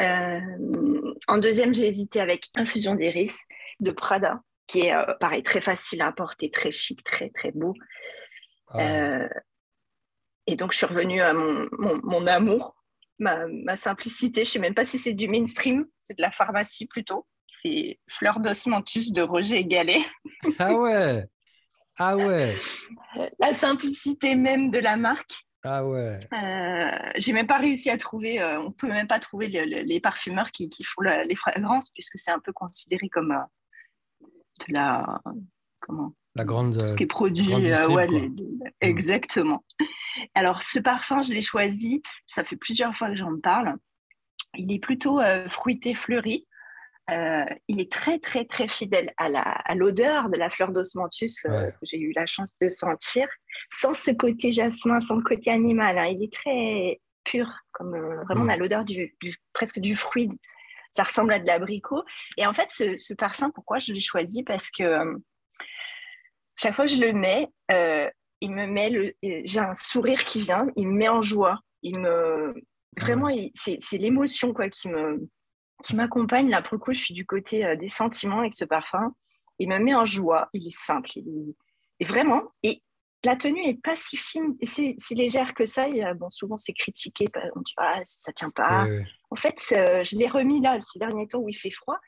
[0.00, 3.34] Euh, en deuxième, j'ai hésité avec Infusion d'Iris
[3.80, 7.74] de Prada, qui est euh, pareil, très facile à porter, très chic, très très beau.
[8.68, 9.28] Ah
[10.46, 11.68] et donc, je suis revenue à mon,
[12.02, 12.76] mon amour
[13.18, 14.44] ma, simplicité.
[14.44, 17.26] Je ne sais même pas si c'est du mainstream, c'est de la pharmacie plutôt.
[17.48, 20.02] C'est Fleur d'osmanthus de Roger Gallet.
[20.58, 21.26] Ah ouais
[21.98, 22.54] Ah ouais
[23.38, 25.46] La simplicité même de la marque.
[25.62, 26.18] Ah ouais.
[26.32, 30.52] Euh, j'ai même pas réussi à trouver, euh, on peut même pas trouver les parfumeurs
[30.52, 34.26] qui, qui font les fragrances puisque c'est un peu considéré comme euh,
[34.68, 35.20] de la
[35.80, 36.86] comment la grande.
[36.86, 37.52] ce qui est produit.
[37.52, 38.28] Euh,
[38.80, 39.64] exactement.
[40.34, 42.02] Alors, ce parfum, je l'ai choisi.
[42.26, 43.74] Ça fait plusieurs fois que j'en parle.
[44.54, 46.46] Il est plutôt euh, fruité, fleuri.
[47.10, 52.00] Euh, il est très, très, très fidèle à l'odeur de la fleur d'osmanthus que j'ai
[52.00, 53.28] eu la chance de sentir,
[53.72, 55.98] sans ce côté jasmin, sans le côté animal.
[55.98, 56.06] Hein.
[56.06, 59.14] Il est très pur, comme vraiment on a l'odeur du,
[59.52, 60.30] presque du fruit.
[60.90, 62.02] Ça ressemble à de l'abricot.
[62.38, 64.42] Et en fait, ce, ce parfum, pourquoi je l'ai choisi?
[64.42, 65.16] Parce que
[66.56, 70.40] chaque fois que je le mets, euh, il me met le, j'ai un sourire qui
[70.40, 71.60] vient, il me met en joie.
[71.82, 72.54] Il me,
[72.98, 75.28] vraiment, c'est, l'émotion quoi qui me,
[75.84, 76.48] qui m'accompagne.
[76.48, 79.14] Là, pour le coup, je suis du côté euh, des sentiments avec ce parfum.
[79.58, 80.48] Il me met en joie.
[80.52, 81.10] Il est simple.
[81.14, 81.54] Il
[82.00, 82.42] est, vraiment.
[82.62, 82.82] Et
[83.24, 85.86] la tenue est pas si fine et si légère que ça.
[86.14, 87.26] bon, souvent, c'est critiqué.
[87.54, 88.86] On dit ah, ça tient pas.
[89.30, 91.98] En fait, euh, je l'ai remis là ces derniers temps où il fait froid.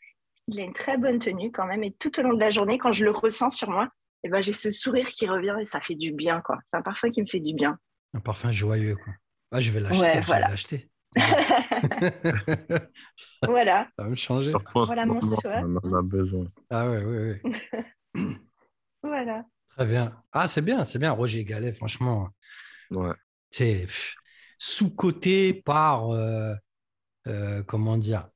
[0.47, 1.83] Il a une très bonne tenue quand même.
[1.85, 3.89] Et tout au long de la journée, quand je le ressens sur moi,
[4.25, 6.41] et ben, j'ai ce sourire qui revient et ça fait du bien.
[6.41, 6.59] quoi.
[6.67, 7.79] C'est un parfum qui me fait du bien.
[8.15, 8.97] Un parfum joyeux.
[8.97, 9.13] Quoi.
[9.53, 10.21] Ah, je vais l'acheter.
[10.27, 10.51] voilà.
[13.43, 13.89] voilà.
[13.97, 14.53] Ça va me changer.
[14.75, 15.61] Voilà mon choix.
[15.63, 16.47] On en a besoin.
[16.71, 17.41] Ah ouais, oui,
[18.15, 18.37] oui.
[19.03, 19.45] voilà.
[19.71, 20.21] Très bien.
[20.33, 21.13] Ah, c'est bien, c'est bien.
[21.13, 22.29] Roger Gallet, franchement.
[22.91, 23.15] Ouais.
[23.51, 23.87] C'est
[24.59, 26.55] sous-coté par, euh,
[27.27, 28.29] euh, comment dire,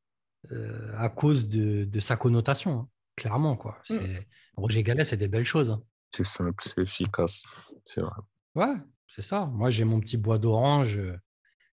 [0.52, 2.80] euh, à cause de, de sa connotation.
[2.80, 3.56] Hein clairement.
[3.56, 3.78] Quoi.
[3.88, 3.94] Mmh.
[3.94, 4.28] C'est...
[4.56, 5.70] Roger Gallet, c'est des belles choses.
[5.70, 5.82] Hein.
[6.10, 7.42] C'est simple, c'est efficace.
[7.84, 8.10] C'est vrai.
[8.54, 8.74] Ouais,
[9.08, 9.46] c'est ça.
[9.46, 11.00] Moi, j'ai mon petit bois d'orange.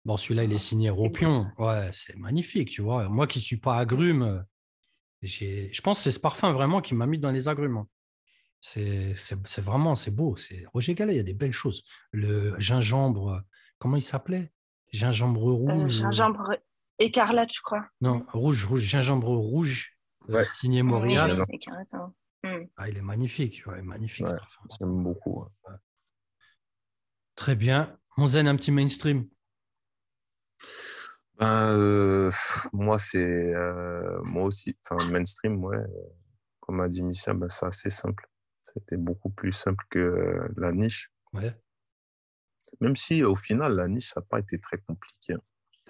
[0.04, 1.46] Bon, celui-là, il est signé Ropion.
[1.58, 3.08] Ouais, c'est magnifique, tu vois.
[3.08, 4.44] Moi qui ne suis pas agrume,
[5.22, 5.72] j'ai...
[5.72, 7.78] je pense que c'est ce parfum vraiment qui m'a mis dans les agrumes.
[7.78, 7.88] Hein.
[8.60, 10.36] C'est, c'est, vraiment, c'est beau.
[10.36, 11.84] C'est Roger Gallet, il y a des belles choses.
[12.12, 13.42] Le gingembre,
[13.78, 14.52] comment il s'appelait?
[14.92, 16.00] Gingembre euh, rouge.
[16.00, 16.56] gingembre
[16.98, 17.86] écarlate, je crois.
[18.00, 19.96] Non, rouge, rouge, gingembre rouge
[20.58, 21.28] signé Moria.
[22.44, 22.66] Hmm.
[22.76, 24.26] Ah, il est magnifique, magnifique.
[24.78, 25.46] J'aime beaucoup.
[27.36, 27.98] Très bien.
[28.18, 29.26] On zen un petit mainstream.
[31.38, 32.30] Ben, euh,
[32.74, 34.76] moi, c'est euh, moi aussi.
[34.84, 35.82] Enfin, mainstream, ouais.
[36.60, 38.28] Comme a dit Michel, ben, c'est assez simple.
[38.62, 41.10] C'était beaucoup plus simple que la niche.
[41.32, 41.58] Ouais.
[42.80, 45.32] Même si au final, la niche, ça n'a pas été très compliqué.
[45.32, 45.40] Hein.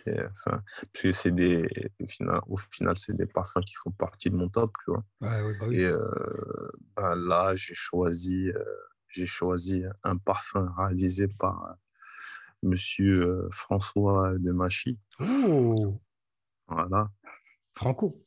[0.06, 0.62] Enfin,
[0.92, 1.66] parce que c'est des,
[2.46, 5.04] au final, c'est des parfums qui font partie de mon top, tu vois.
[5.20, 5.40] Bah
[5.72, 8.64] Et euh, ben là, j'ai choisi, euh,
[9.08, 11.72] j'ai choisi un parfum réalisé par euh,
[12.62, 14.98] Monsieur François de Machy.
[15.20, 16.00] Oh
[16.68, 17.10] Voilà.
[17.72, 18.24] Franco.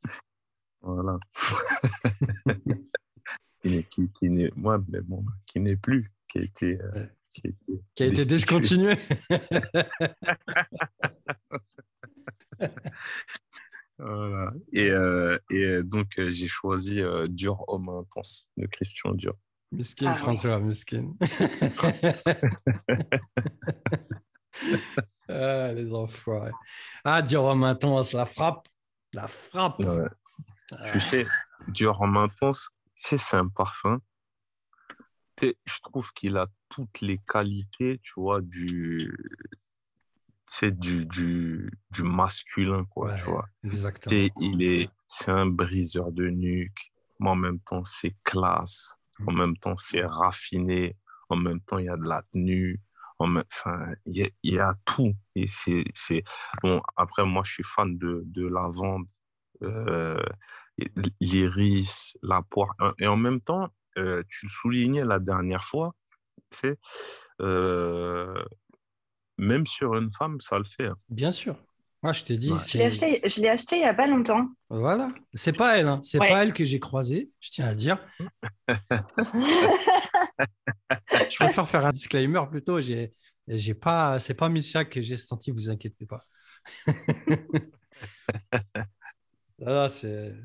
[0.81, 1.17] Voilà.
[3.61, 6.79] qui, qui, qui n'est, moi, mais bon, qui n'est plus, qui a été
[7.95, 8.97] qui, a été discontinué.
[13.97, 14.51] voilà.
[14.73, 19.33] Et, euh, et euh, donc, euh, j'ai choisi Dur Homme Intense de Christian Dur.
[19.71, 21.13] Miskin, ah, François, miskin.
[25.29, 26.51] ah, les enfoirés.
[27.03, 28.67] Ah, Dur Homme Intense, la frappe.
[29.13, 29.83] La frappe.
[30.91, 31.27] Tu sais,
[31.67, 34.01] Dur Homme Intense, c'est un parfum
[35.41, 39.15] je trouve qu'il a toutes les qualités, tu vois, du,
[40.71, 43.47] du, du, du masculin, quoi, tu vois.
[43.63, 44.29] Exactement.
[44.39, 48.95] il est, c'est un briseur de nuque, mais en même temps, c'est classe.
[49.25, 49.37] En mmh.
[49.37, 50.95] même temps, c'est raffiné.
[51.29, 52.79] En même temps, il y a de la tenue.
[53.19, 55.13] enfin, il y, a, tout.
[55.35, 56.23] Et c'est,
[56.61, 59.07] bon, après, moi, je suis fan de, de lavande.
[59.63, 60.21] Euh,
[61.19, 62.75] l'iris, la poire.
[62.99, 65.95] Et en même temps, euh, tu le soulignais la dernière fois,
[66.51, 66.77] tu sais,
[67.41, 68.43] euh,
[69.37, 70.87] même sur une femme, ça le fait.
[70.87, 70.95] Hein.
[71.09, 71.55] Bien sûr.
[72.03, 72.53] Moi, je t'ai dit.
[72.67, 74.47] Je l'ai acheté, je l'ai acheté il n'y a pas longtemps.
[74.69, 75.11] Voilà.
[75.33, 75.87] C'est pas elle.
[75.87, 75.99] Hein.
[76.03, 77.97] C'est pas elle que j'ai croisée, je tiens à dire.
[81.09, 82.79] je préfère faire un disclaimer plutôt.
[82.79, 83.13] J'ai,
[83.47, 86.23] j'ai pas, c'est pas Missia que j'ai senti, vous inquiétez pas.
[89.65, 90.35] ah, c'est,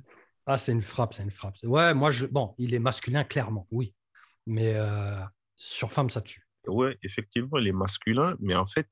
[0.47, 1.57] ah, c'est une frappe, c'est une frappe.
[1.65, 3.95] Ouais, moi, je, bon, il est masculin clairement, oui,
[4.47, 5.21] mais euh,
[5.57, 6.47] sur femme, ça tue.
[6.67, 8.89] Ouais, effectivement, il est masculin, mais en fait,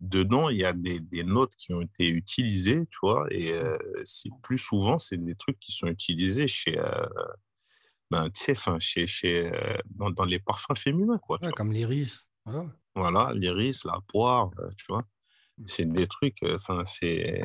[0.00, 3.76] dedans, il y a des, des, notes qui ont été utilisées, tu vois, et euh,
[4.04, 7.06] c'est plus souvent, c'est des trucs qui sont utilisés chez, euh,
[8.10, 9.50] ben, sais, chez, chez,
[9.90, 11.38] dans, dans, les parfums féminins, quoi.
[11.56, 12.26] comme l'iris.
[12.94, 15.04] Voilà, l'iris, la poire, tu vois.
[15.58, 15.64] Mmh.
[15.66, 17.44] C'est des trucs, enfin, c'est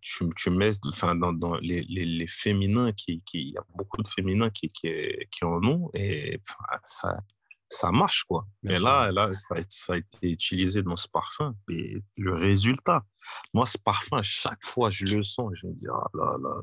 [0.00, 3.64] tu, tu mets enfin, dans, dans les, les, les, féminins, qui, qui, il y a
[3.74, 4.88] beaucoup de féminins qui, qui,
[5.30, 6.40] qui en ont, et
[6.84, 7.18] ça,
[7.68, 8.46] ça marche, quoi.
[8.62, 11.54] Mais là, là ça, a, ça, a, été utilisé dans ce parfum.
[11.70, 13.04] Et le résultat,
[13.52, 16.60] moi, ce parfum, chaque fois je le sens, je me dis, ah là, là,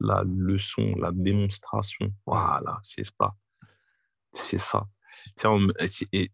[0.00, 3.34] la leçon, la démonstration, voilà, c'est ça.
[4.32, 4.86] C'est ça.
[6.12, 6.30] Et,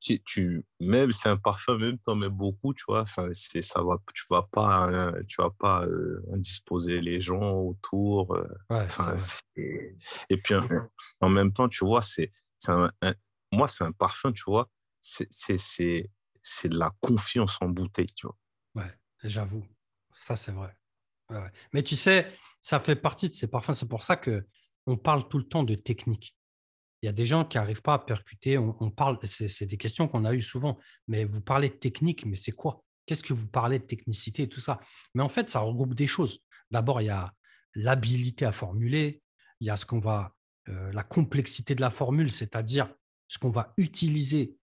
[0.00, 3.62] tu, tu même c'est un parfum, même tu en mets beaucoup, tu vois, enfin, c'est,
[3.62, 8.34] ça va, tu vas pas, euh, tu vas pas euh, indisposer les gens autour.
[8.34, 8.86] Euh,
[9.56, 10.54] et puis
[11.20, 12.30] en, même temps, tu vois, c'est,
[13.52, 14.68] moi, c'est un parfum, tu vois,
[15.00, 16.08] c'est,
[16.64, 18.36] la confiance en bouteille, tu vois.
[18.74, 18.92] Ouais,
[19.24, 19.66] j'avoue,
[20.14, 20.76] ça c'est vrai.
[21.72, 23.72] Mais tu sais, ça fait partie de ces parfums.
[23.72, 24.46] C'est pour ça que
[24.86, 26.36] on parle tout le temps de technique.
[27.02, 28.58] Il y a des gens qui n'arrivent pas à percuter.
[28.58, 30.78] On, parle, c'est des questions qu'on a eues souvent.
[31.08, 32.84] Mais vous parlez de technique, mais c'est quoi?
[33.04, 34.80] Qu'est-ce que vous parlez de technicité et tout ça?
[35.14, 36.40] Mais en fait, ça regroupe des choses.
[36.70, 37.32] D'abord, il y a
[37.74, 39.22] l'habilité à formuler.
[39.60, 40.34] Il y a ce qu'on va,
[40.68, 42.92] euh, la complexité de la formule, c'est-à-dire
[43.28, 44.56] ce qu'on va utiliser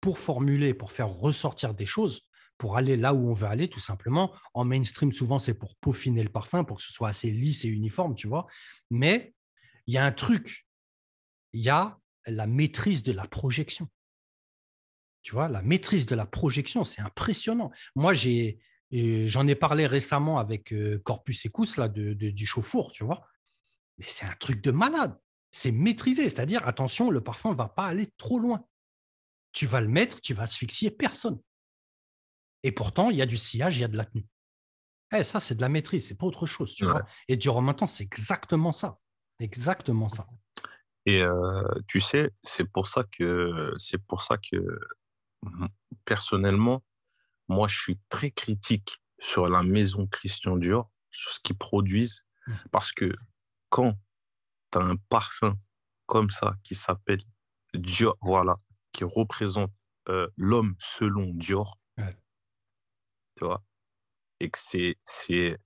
[0.00, 2.22] pour formuler, pour faire ressortir des choses,
[2.58, 4.34] pour aller là où on veut aller, tout simplement.
[4.54, 7.68] En mainstream, souvent, c'est pour peaufiner le parfum, pour que ce soit assez lisse et
[7.68, 8.46] uniforme, tu vois.
[8.90, 9.34] Mais
[9.86, 10.66] il y a un truc
[11.56, 13.88] il y a la maîtrise de la projection.
[15.22, 17.72] Tu vois, la maîtrise de la projection, c'est impressionnant.
[17.94, 18.58] Moi, j'ai,
[18.92, 23.26] j'en ai parlé récemment avec euh, Corpus Ecus là, de, du chauffour, tu vois.
[23.96, 25.18] Mais c'est un truc de malade.
[25.56, 28.66] C'est maîtrisé, c'est-à-dire, attention, le parfum ne va pas aller trop loin.
[29.52, 31.40] Tu vas le mettre, tu vas asphyxier personne.
[32.62, 34.26] Et pourtant, il y a du sillage, il y a de la tenue.
[35.14, 36.74] Eh, ça, c'est de la maîtrise, c'est pas autre chose.
[36.74, 38.98] Tu vois Et durant maintenant, c'est exactement ça.
[39.38, 40.26] Exactement ça.
[41.06, 41.22] Et
[41.88, 44.78] tu sais, c'est pour ça que c'est pour ça que
[46.04, 46.84] personnellement,
[47.48, 52.52] moi, je suis très critique sur la maison Christian Dior, sur ce qu'ils produisent, mmh.
[52.72, 53.16] parce que
[53.70, 53.96] quand
[54.72, 55.56] tu as un parfum
[56.06, 57.20] comme ça qui s'appelle
[57.74, 58.56] Dior, voilà,
[58.92, 59.72] qui représente
[60.36, 61.78] l'homme selon Dior,
[63.36, 63.62] tu vois,
[64.40, 65.58] et que c'est c'est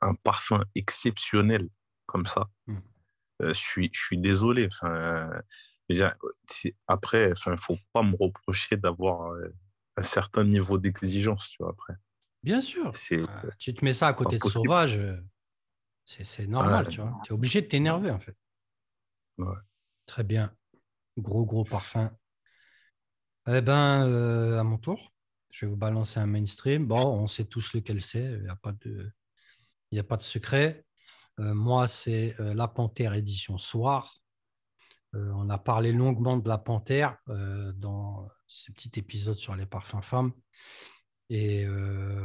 [0.00, 1.68] un parfum exceptionnel
[2.06, 2.48] comme ça.
[2.66, 2.78] Mmh.
[3.42, 4.68] Euh, je suis, je suis désolé.
[6.86, 9.54] Après, enfin, faut pas me reprocher d'avoir euh,
[9.96, 11.94] un certain niveau d'exigence, tu vois, après.
[12.42, 12.92] Bien sûr.
[13.28, 15.20] Ah, tu te mets ça à côté de sauvage, euh,
[16.24, 17.20] c'est normal, tu vois.
[17.24, 18.36] Tu es obligé de t'énerver, en fait.
[19.38, 19.56] Ouais.
[20.06, 20.52] Très bien.
[21.16, 22.10] Gros, gros parfum.
[23.48, 25.12] Eh ben, à mon tour,
[25.50, 26.86] je vais vous balancer un mainstream.
[26.86, 29.10] Bon, on sait tous lequel c'est, il n'y a, pas de...
[29.90, 30.84] Il a pas de secret.
[31.40, 34.18] Euh, moi, c'est euh, La Panthère édition Soir.
[35.14, 40.02] Euh, on a parlé longuement de La Panthère dans ce petit épisode sur les parfums
[40.02, 40.32] femmes.
[41.30, 41.64] Et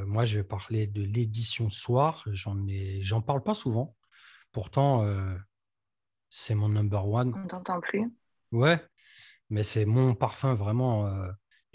[0.07, 2.23] moi, je vais parler de l'édition Soir.
[2.31, 3.95] J'en ai, j'en parle pas souvent.
[4.51, 5.05] Pourtant,
[6.31, 7.33] c'est mon number one.
[7.35, 8.11] On t'entend plus.
[8.51, 8.83] Ouais,
[9.51, 11.07] mais c'est mon parfum vraiment.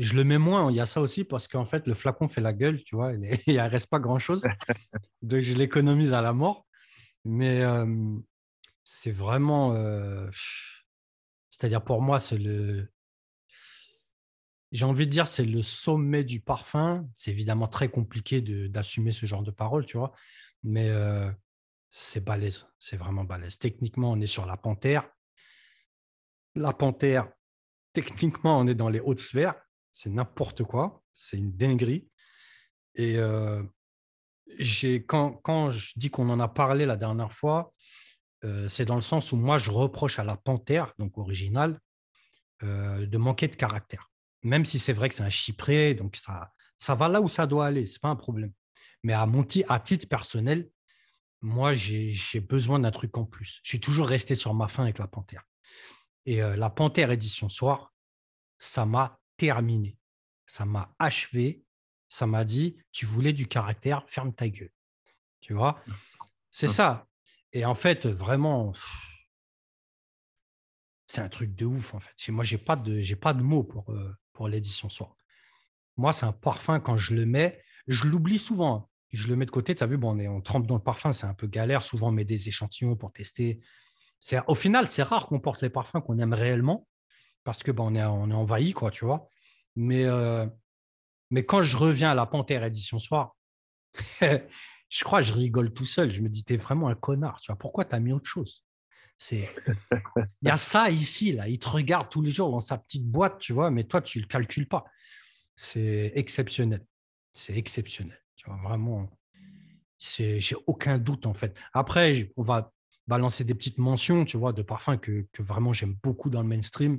[0.01, 0.73] je le mets moins.
[0.73, 3.13] Il y a ça aussi parce qu'en fait, le flacon fait la gueule, tu vois.
[3.13, 4.43] Il ne reste pas grand chose.
[5.23, 6.67] Donc, je l'économise à la mort.
[7.25, 7.63] Mais
[8.83, 9.73] c'est vraiment.
[11.49, 12.91] C'est-à-dire pour moi, c'est le.
[14.73, 17.07] J'ai envie de dire, c'est le sommet du parfum.
[17.17, 20.13] C'est évidemment très compliqué d'assumer ce genre de parole, tu vois.
[20.63, 20.91] Mais
[21.91, 22.67] c'est balèze.
[22.79, 23.59] C'est vraiment balèze.
[23.59, 25.09] Techniquement, on est sur la panthère.
[26.55, 27.29] La panthère,
[27.93, 29.55] techniquement, on est dans les hautes sphères.
[29.93, 31.03] C'est n'importe quoi.
[31.15, 32.09] C'est une dinguerie.
[32.95, 33.17] Et
[35.07, 37.73] quand, quand, je dis qu'on en a parlé la dernière fois,
[38.45, 41.79] euh, c'est dans le sens où moi, je reproche à la panthère, donc originale,
[42.63, 44.10] euh, de manquer de caractère.
[44.43, 47.47] Même si c'est vrai que c'est un chypré, donc ça, ça va là où ça
[47.47, 48.53] doit aller, ce n'est pas un problème.
[49.03, 50.71] Mais à, mon titre personnel,
[51.41, 53.61] moi, j'ai besoin d'un truc en plus.
[53.63, 55.45] J'ai toujours resté sur ma fin avec la Panthère.
[56.27, 57.95] Et euh, la Panthère édition soir,
[58.59, 59.97] ça m'a terminé.
[60.47, 61.65] Ça m'a achevé.
[62.09, 64.73] Ça m'a dit, tu voulais du caractère, ferme ta gueule.
[65.41, 65.81] Tu vois?
[66.51, 67.07] C'est ça.
[67.53, 68.73] Et en fait, vraiment,
[71.07, 72.29] c'est un truc de ouf, en fait.
[72.31, 74.15] Moi, je n'ai pas, de, pas de mots pour, euh,
[74.49, 75.17] l'édition soir.
[75.97, 78.75] Moi, c'est un parfum, quand je le mets, je l'oublie souvent.
[78.75, 78.87] Hein.
[79.13, 80.83] Je le mets de côté, tu as vu, bon, on, est, on trempe dans le
[80.83, 81.83] parfum, c'est un peu galère.
[81.83, 83.61] Souvent, on met des échantillons pour tester.
[84.47, 86.87] Au final, c'est rare qu'on porte les parfums qu'on aime réellement
[87.45, 89.29] parce que bon, on, est, envahi, quoi, tu vois.
[89.77, 90.47] Mais, euh,
[91.31, 93.37] mais quand je reviens à la Panthère édition soir,
[94.21, 96.11] je crois je rigole tout seul.
[96.11, 97.59] Je me dis, t'es vraiment un connard, tu vois.
[97.59, 98.65] Pourquoi tu as mis autre chose?
[99.23, 99.47] C'est
[100.41, 101.47] il y a ça ici là.
[101.47, 104.19] Il te regarde tous les jours dans sa petite boîte tu vois mais toi tu
[104.19, 104.85] le calcules pas.
[105.57, 106.87] C'est exceptionnel.
[107.35, 109.11] C'est exceptionnel tu vois vraiment.
[109.99, 111.55] C'est j'ai aucun doute en fait.
[111.75, 112.73] Après on va
[113.07, 116.49] balancer des petites mentions tu vois de parfums que, que vraiment j'aime beaucoup dans le
[116.49, 116.99] mainstream.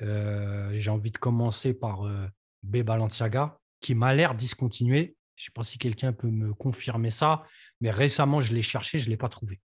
[0.00, 2.26] Euh, j'ai envie de commencer par euh,
[2.62, 5.14] B Balenciaga qui m'a l'air discontinué.
[5.36, 7.44] Je ne sais pas si quelqu'un peut me confirmer ça,
[7.82, 9.60] mais récemment, je l'ai cherché, je ne l'ai pas trouvé.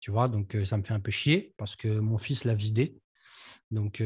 [0.00, 3.00] Tu vois, donc ça me fait un peu chier parce que mon fils l'a vidé.
[3.70, 4.02] Donc,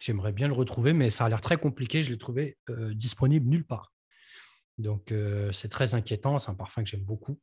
[0.00, 2.00] j'aimerais bien le retrouver, mais ça a l'air très compliqué.
[2.00, 2.56] Je l'ai trouvé
[2.92, 3.92] disponible nulle part.
[4.78, 5.12] Donc,
[5.52, 6.38] c'est très inquiétant.
[6.38, 7.38] C'est un parfum que j'aime beaucoup.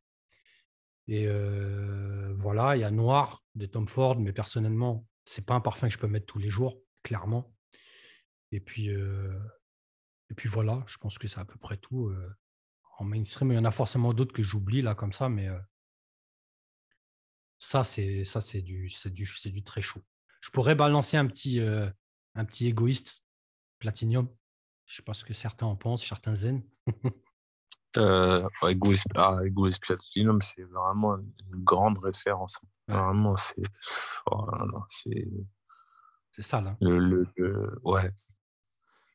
[1.08, 1.28] Et
[2.34, 5.88] voilà, il y a Noir de Tom Ford, mais personnellement, ce n'est pas un parfum
[5.88, 7.54] que je peux mettre tous les jours, clairement.
[8.52, 12.12] Et puis, et puis voilà, je pense que c'est à peu près tout
[12.98, 13.52] en mainstream.
[13.52, 15.48] Il y en a forcément d'autres que j'oublie là comme ça, mais
[17.63, 20.02] ça, c'est ça, c'est du, c'est du, c'est du très chaud.
[20.41, 23.24] Je pourrais balancer un petit, un petit égoïste
[23.78, 24.28] Platinum.
[24.88, 26.63] Je sais pas ce que certains en pensent, certains zen.
[27.97, 29.41] euh, égoïste, ah,
[29.80, 32.60] Platinum, c'est vraiment une grande référence.
[32.88, 33.63] Vraiment, c'est,
[34.32, 34.50] oh
[34.89, 35.28] c'est,
[36.32, 36.76] c'est ça là.
[36.82, 38.12] Le, le, ouais,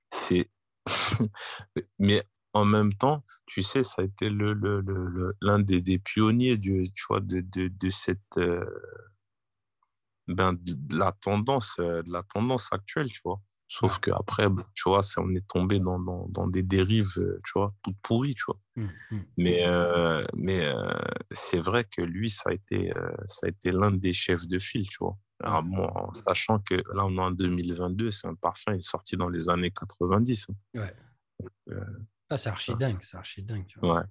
[0.08, 0.52] c'est
[1.98, 2.22] Mais
[2.56, 7.04] en même temps, tu sais, ça a été l'un le, des, des, pionniers du, tu
[7.08, 8.38] vois, de, de, de cette.
[8.38, 8.64] Euh,
[10.26, 13.40] ben, de la tendance, euh, de la tendance actuelle, tu vois.
[13.68, 17.52] Sauf qu'après, ben, tu vois, on est tombé dans, dans, dans, des dérives, euh, tu
[17.54, 18.60] vois, toutes pourries, tu vois.
[18.76, 19.20] Mmh, mmh.
[19.36, 19.64] Mais,
[20.34, 20.72] mais
[21.30, 22.92] c'est vrai que lui, ça a été,
[23.26, 25.16] ça a été l'un des chefs de file, tu vois.
[25.42, 29.16] Alors bon, sachant que là, on est en 2022, c'est un parfum, il est sorti
[29.16, 30.46] dans les années 90.
[30.48, 30.80] Hein.
[30.80, 30.94] Ouais.
[31.70, 31.84] Euh,
[32.28, 33.66] ah, c'est archi dingue, c'est archi dingue.
[33.66, 34.00] Tu vois.
[34.00, 34.04] Ouais.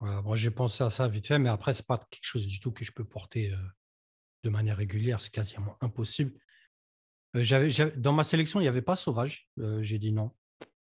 [0.00, 2.60] Voilà, moi, j'ai pensé à ça vite fait, mais après, c'est pas quelque chose du
[2.60, 3.56] tout que je peux porter euh,
[4.44, 6.38] de manière régulière, c'est quasiment impossible.
[7.34, 9.48] Euh, dans ma sélection, il n'y avait pas Sauvage.
[9.80, 10.34] j'ai dit non.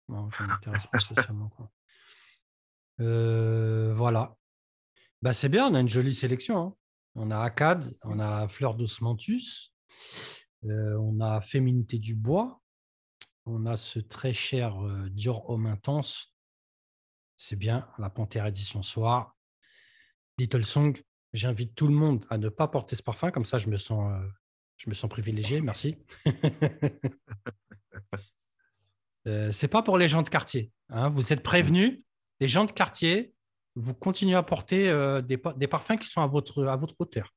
[0.08, 1.48] non ça m'intéresse pas spécialement.
[1.50, 1.70] Quoi.
[2.98, 4.37] voilà.
[5.22, 6.58] Bah, c'est bien, on a une jolie sélection.
[6.58, 6.76] Hein.
[7.14, 9.72] On a Akkad, on a Fleur d'Osmanthus,
[10.62, 12.60] on a Féminité du Bois,
[13.46, 16.35] on a ce très cher euh, Dior Homme Intense.
[17.37, 19.37] C'est bien, la Panthère édition soir.
[20.38, 21.00] Little Song,
[21.33, 24.12] j'invite tout le monde à ne pas porter ce parfum, comme ça je me sens,
[24.12, 24.26] euh,
[24.76, 25.98] je me sens privilégié, merci.
[29.52, 30.72] c'est pas pour les gens de quartier.
[30.88, 31.09] Hein.
[31.09, 32.02] Vous êtes prévenus,
[32.40, 33.35] les gens de quartier,
[33.76, 37.35] vous continuez à porter euh, des, des, parfums qui sont à votre, à votre hauteur.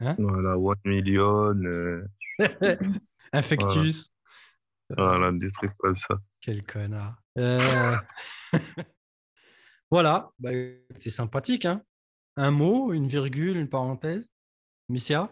[0.00, 1.54] Hein voilà, One Million.
[1.54, 2.06] Euh,
[3.32, 4.10] Infectus.
[4.90, 5.30] Voilà.
[5.32, 6.16] des trucs comme ça.
[6.40, 7.16] Quel connard.
[7.38, 7.96] Euh,
[9.90, 10.50] voilà, bah,
[11.00, 11.64] c'est sympathique.
[11.64, 11.82] Hein
[12.36, 14.28] Un mot, une virgule, une parenthèse?
[14.88, 15.30] Missia?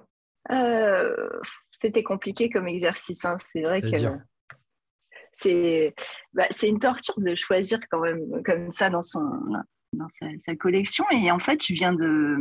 [1.81, 3.25] C'était compliqué comme exercice.
[3.25, 3.37] Hein.
[3.39, 3.89] C'est vrai que
[5.33, 5.95] c'est
[6.33, 9.23] bah, une torture de choisir quand même comme ça dans son,
[9.93, 11.05] dans sa, collection.
[11.13, 12.37] Et en fait, je viens de,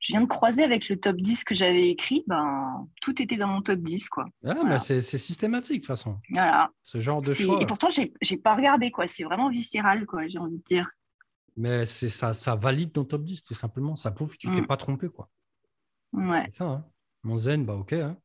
[0.00, 2.24] je viens de croiser avec le top 10 que j'avais écrit.
[2.26, 4.08] Ben, tout était dans mon top 10.
[4.08, 4.26] Quoi.
[4.44, 6.18] Ah, c'est systématique de toute façon.
[6.30, 6.70] Voilà.
[6.84, 7.60] Ce genre de choix.
[7.60, 8.90] Et pourtant, je n'ai pas regardé.
[8.90, 9.06] quoi.
[9.06, 10.88] C'est vraiment viscéral, quoi, j'ai envie de dire.
[11.56, 13.96] Mais ça, ça valide ton top 10, tout simplement.
[13.96, 14.66] Ça prouve que tu t'es mm.
[14.66, 15.08] pas trompé.
[15.08, 15.28] Quoi.
[16.12, 16.44] Ouais.
[16.46, 16.64] C'est ça.
[16.64, 16.84] Hein.
[17.24, 17.94] Mon zen, bah ok.
[17.94, 18.16] Hein.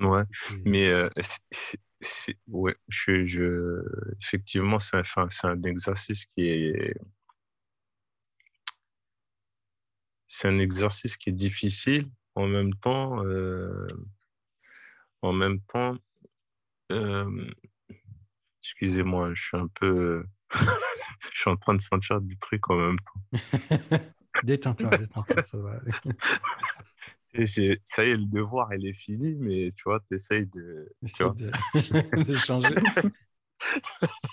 [0.00, 0.24] Ouais,
[0.64, 1.08] mais euh,
[2.48, 3.82] ouais, je, je,
[4.20, 6.96] effectivement, c'est un, un exercice qui est
[10.32, 12.08] c'est un exercice qui est difficile.
[12.36, 13.88] En même temps, euh,
[15.22, 15.96] en même temps,
[16.92, 17.50] euh,
[18.62, 20.24] excusez-moi, je suis un peu,
[21.32, 23.20] je suis en train de sentir des trucs en même temps.
[24.44, 25.80] détends-toi, détends-toi, ça va.
[27.84, 32.22] ça y est, le devoir, il est fini, mais tu vois, tu essayes de, de...
[32.22, 32.76] de changer.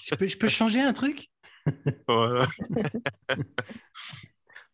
[0.03, 1.27] je, peux, je peux changer un truc?
[2.07, 2.47] Voilà.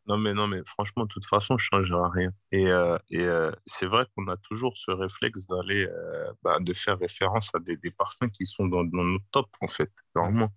[0.06, 2.32] Non, mais, non, mais franchement, de toute façon, je ne changerai rien.
[2.52, 6.74] Et, euh, et euh, c'est vrai qu'on a toujours ce réflexe d'aller, euh, bah, de
[6.74, 9.92] faire référence à des, des parfums qui sont dans, dans nos tops, en fait.
[10.14, 10.50] Vraiment.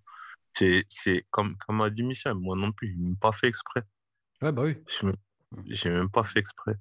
[0.53, 3.83] C'est comme, comme a dit Michel, moi non plus, je n'ai pas fait exprès.
[4.41, 4.75] Ouais, bah oui.
[4.87, 6.73] Je n'ai même pas fait exprès.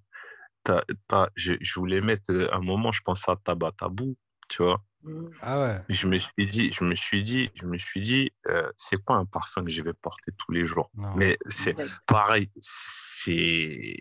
[1.35, 4.17] je, je, voulais mettre un moment, je pense à Tabatabou,
[4.49, 4.83] tu vois.
[5.41, 5.83] Ah ouais.
[5.89, 9.15] Je me suis dit, je me suis dit, je me suis dit, euh, c'est pas
[9.15, 10.91] un parfum que je vais porter tous les jours?
[11.15, 11.75] Mais c'est
[12.07, 13.97] pareil, c'est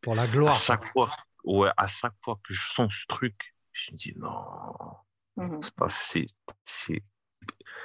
[0.00, 0.56] pour la gloire.
[0.56, 1.10] À chaque fois,
[1.44, 4.44] ouais, à chaque fois que je sens ce truc, je me dis non,
[5.36, 6.26] mmh c'est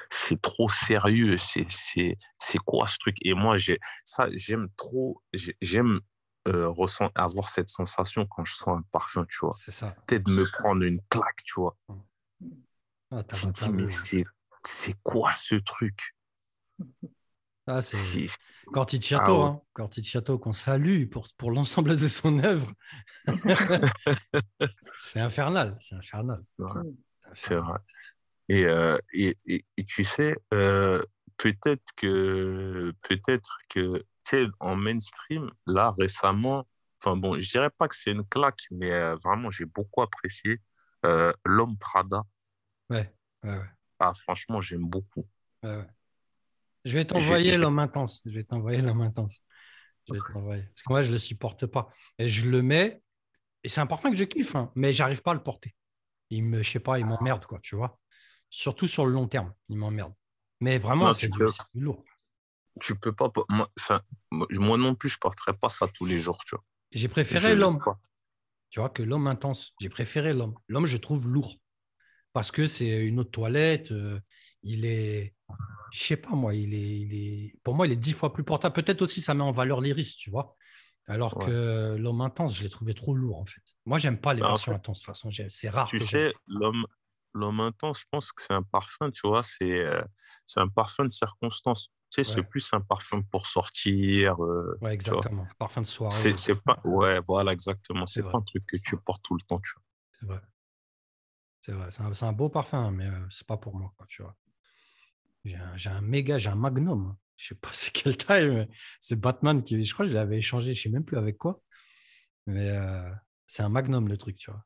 [0.09, 1.37] c'est trop sérieux.
[1.37, 1.67] C'est
[2.37, 3.15] c'est quoi ce truc?
[3.21, 5.21] Et moi, j'ai ça, j'aime trop,
[5.61, 6.01] j'aime
[6.47, 6.73] euh,
[7.15, 9.55] avoir cette sensation quand je sens un parfum, tu vois.
[9.59, 9.95] C'est ça.
[10.07, 11.75] Peut-être me prendre une claque, tu vois.
[13.11, 14.23] Ah, je me dis, mais
[14.63, 16.15] c'est quoi ce truc?
[17.67, 18.27] Ah, c'est
[18.71, 20.37] Corticciato, ah, hein.
[20.37, 22.71] qu'on salue pour, pour l'ensemble de son œuvre.
[24.97, 26.43] c'est infernal, c'est infernal.
[27.35, 27.79] C'est vrai.
[28.49, 31.03] Et, euh, et, et, tu sais, euh,
[31.37, 34.03] peut-être que, peut-être que,
[34.59, 36.67] en mainstream, là, récemment,
[36.99, 40.59] enfin bon, je dirais pas que c'est une claque, mais euh, vraiment, j'ai beaucoup apprécié
[41.03, 42.23] L'homme Prada.
[42.89, 43.69] Ouais, ouais, ouais.
[43.99, 45.27] Ah, franchement, j'aime beaucoup.
[45.63, 45.85] Ouais,
[46.85, 48.21] Je vais t'envoyer l'homme intense.
[48.25, 49.41] Je vais t'envoyer l'homme intense.
[50.07, 50.63] Je vais t'envoyer.
[50.63, 51.89] Parce que moi, je ne le supporte pas.
[52.17, 53.01] Et je le mets.
[53.63, 55.75] Et c'est un parfum que je kiffe, hein, mais j'arrive pas à le porter.
[56.31, 57.99] Il me, je sais pas, il m'emmerde, quoi, tu vois.
[58.49, 60.13] Surtout sur le long terme, il m'emmerde.
[60.59, 61.39] Mais vraiment, c'est du,
[61.75, 62.03] lourd.
[62.79, 63.31] Tu peux pas.
[63.49, 63.69] Moi,
[64.31, 66.63] moi non plus, je porterais pas ça tous les jours, tu vois.
[66.91, 67.79] J'ai préféré l'homme.
[68.71, 69.73] Tu vois, que l'homme intense.
[69.79, 70.55] J'ai préféré l'homme.
[70.67, 71.57] L'homme, je trouve lourd
[72.33, 73.91] parce que c'est une autre toilette.
[73.91, 74.19] Euh,
[74.63, 75.35] il est,
[75.91, 78.43] je sais pas moi, il est, il est, pour moi, il est dix fois plus
[78.43, 78.73] portable.
[78.73, 80.55] Peut-être aussi, ça met en valeur l'iris, tu vois.
[81.07, 83.61] Alors que l'homme intense, je l'ai trouvé trop lourd en fait.
[83.85, 85.29] Moi, j'aime pas les bah, versions intenses de toute façon.
[85.49, 85.89] C'est rare.
[85.89, 86.85] Tu sais, l'homme,
[87.33, 90.01] l'homme intense, je pense que c'est un parfum, tu vois, c'est, euh,
[90.45, 91.91] c'est un parfum de circonstance.
[92.11, 94.43] Tu sais, c'est plus un parfum pour sortir.
[94.43, 95.47] Euh, ouais, exactement.
[95.57, 96.13] Parfum de soirée.
[96.13, 98.05] C'est, c'est pas, ouais, voilà, exactement.
[98.05, 99.83] C'est, pas un truc que tu portes tout le temps, tu vois.
[100.19, 100.41] C'est vrai.
[101.61, 104.35] C'est vrai, c'est un, beau parfum, mais ce c'est pas pour moi, tu vois.
[105.45, 107.15] J'ai un, méga, j'ai un magnum.
[107.37, 110.37] Je sais pas c'est quelle taille, mais c'est Batman qui, je crois que je l'avais
[110.37, 111.61] échangé, je sais même plus avec quoi.
[112.45, 112.77] Mais
[113.47, 114.65] c'est un magnum le truc, tu vois.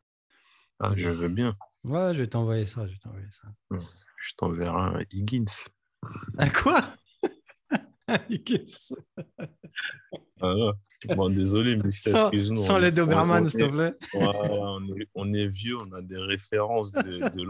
[0.80, 1.56] Ah, je veux bien.
[1.84, 3.48] Ouais, je vais t'envoyer ça, je vais t'envoyer ça.
[3.70, 3.80] Mmh.
[4.18, 5.70] Je t'enverrai un Higgins.
[6.38, 6.84] Un quoi?
[10.42, 10.72] Ah,
[11.16, 12.66] bon, désolé, mais excuse-nous.
[12.66, 13.94] Sans les Doberman, s'il te plaît.
[15.16, 17.46] on, est, vieux, on a des références de, de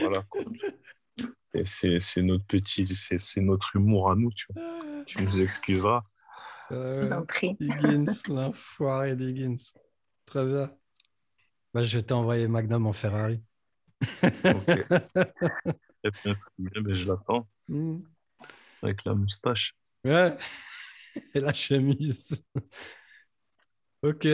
[0.00, 0.24] Voilà.
[1.54, 4.78] Et c'est notre petit, c'est notre humour à nous, tu vois.
[5.06, 6.02] Tu nous excuseras.
[6.72, 7.56] Euh, je vous en prie.
[7.60, 9.56] Higgins, l'enfoiré d'Higgins.
[10.26, 10.70] Très bien.
[11.72, 13.42] Bah, je vais t'envoyer Magnum en Ferrari.
[14.22, 14.86] ok.
[16.02, 17.48] Très bien, mais je l'attends.
[17.68, 17.98] Mm.
[18.86, 19.74] Avec la moustache.
[20.04, 20.36] Ouais.
[21.34, 22.44] Et la chemise.
[24.02, 24.28] ok.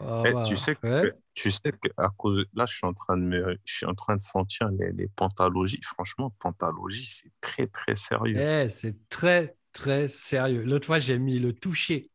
[0.00, 3.22] Oh, tu sais que, tu sais que à cause là je suis en train de
[3.22, 7.94] me, je suis en train de sentir les, les pantalogies franchement pantalogie c'est très très
[7.94, 8.36] sérieux.
[8.36, 10.64] Eh, c'est très très sérieux.
[10.64, 12.10] L'autre fois j'ai mis le toucher.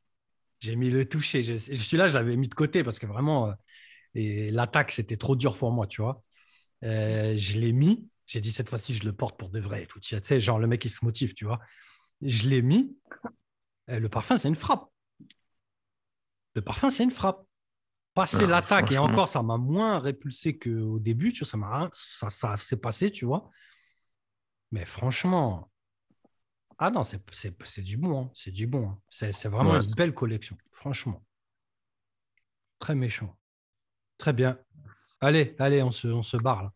[0.60, 1.42] J'ai mis le toucher.
[1.42, 3.54] Je, suis là je l'avais mis de côté parce que vraiment euh,
[4.14, 6.22] et l'attaque c'était trop dur pour moi tu vois.
[6.84, 9.88] Euh, je l'ai mis j'ai dit cette fois-ci, je le porte pour de vrai.
[9.88, 11.60] Tout, tu sais, genre le mec, il se motive, tu vois.
[12.22, 12.96] Je l'ai mis.
[13.88, 14.88] le parfum, c'est une frappe.
[16.54, 17.44] Le parfum, c'est une frappe.
[18.14, 21.90] Passer ah, l'attaque, et encore, ça m'a moins répulsé qu'au début, tu vois, ça, m'a,
[21.94, 23.50] ça, ça s'est passé, tu vois.
[24.72, 25.72] Mais franchement,
[26.78, 28.26] ah non, c'est, c'est, du bon.
[28.26, 28.32] Hein.
[28.36, 28.90] C'est du bon.
[28.90, 29.02] Hein.
[29.10, 31.26] C'est, vraiment une belle collection, franchement.
[32.78, 33.36] Très méchant.
[34.20, 34.60] Très bien.
[35.20, 36.74] Allez, allez, on se, on se barre là.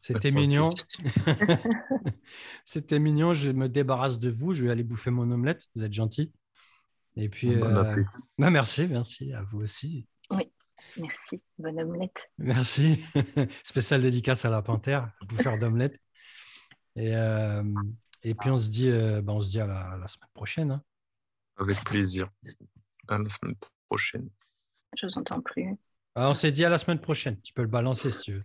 [0.00, 0.68] C'était mignon.
[2.64, 3.34] C'était mignon.
[3.34, 4.52] Je me débarrasse de vous.
[4.52, 5.68] Je vais aller bouffer mon omelette.
[5.74, 6.32] Vous êtes gentil.
[7.16, 7.94] Et puis, euh,
[8.38, 10.06] bah, merci, merci à vous aussi.
[10.30, 10.50] Oui,
[10.96, 11.42] merci.
[11.58, 12.30] Bonne omelette.
[12.38, 13.04] Merci.
[13.64, 15.98] Spécial dédicace à la panthère, bouffeur d'omelette.
[16.96, 17.64] Et, euh,
[18.22, 20.70] et puis, on se dit, euh, bah, on se dit à la, semaine prochaine.
[20.70, 20.82] Hein.
[21.56, 22.30] Avec plaisir.
[23.08, 23.56] À la semaine
[23.88, 24.28] prochaine.
[24.96, 25.76] Je vous entends plus.
[26.14, 27.40] Ah, on s'est dit à la semaine prochaine.
[27.40, 28.44] Tu peux le balancer si tu veux.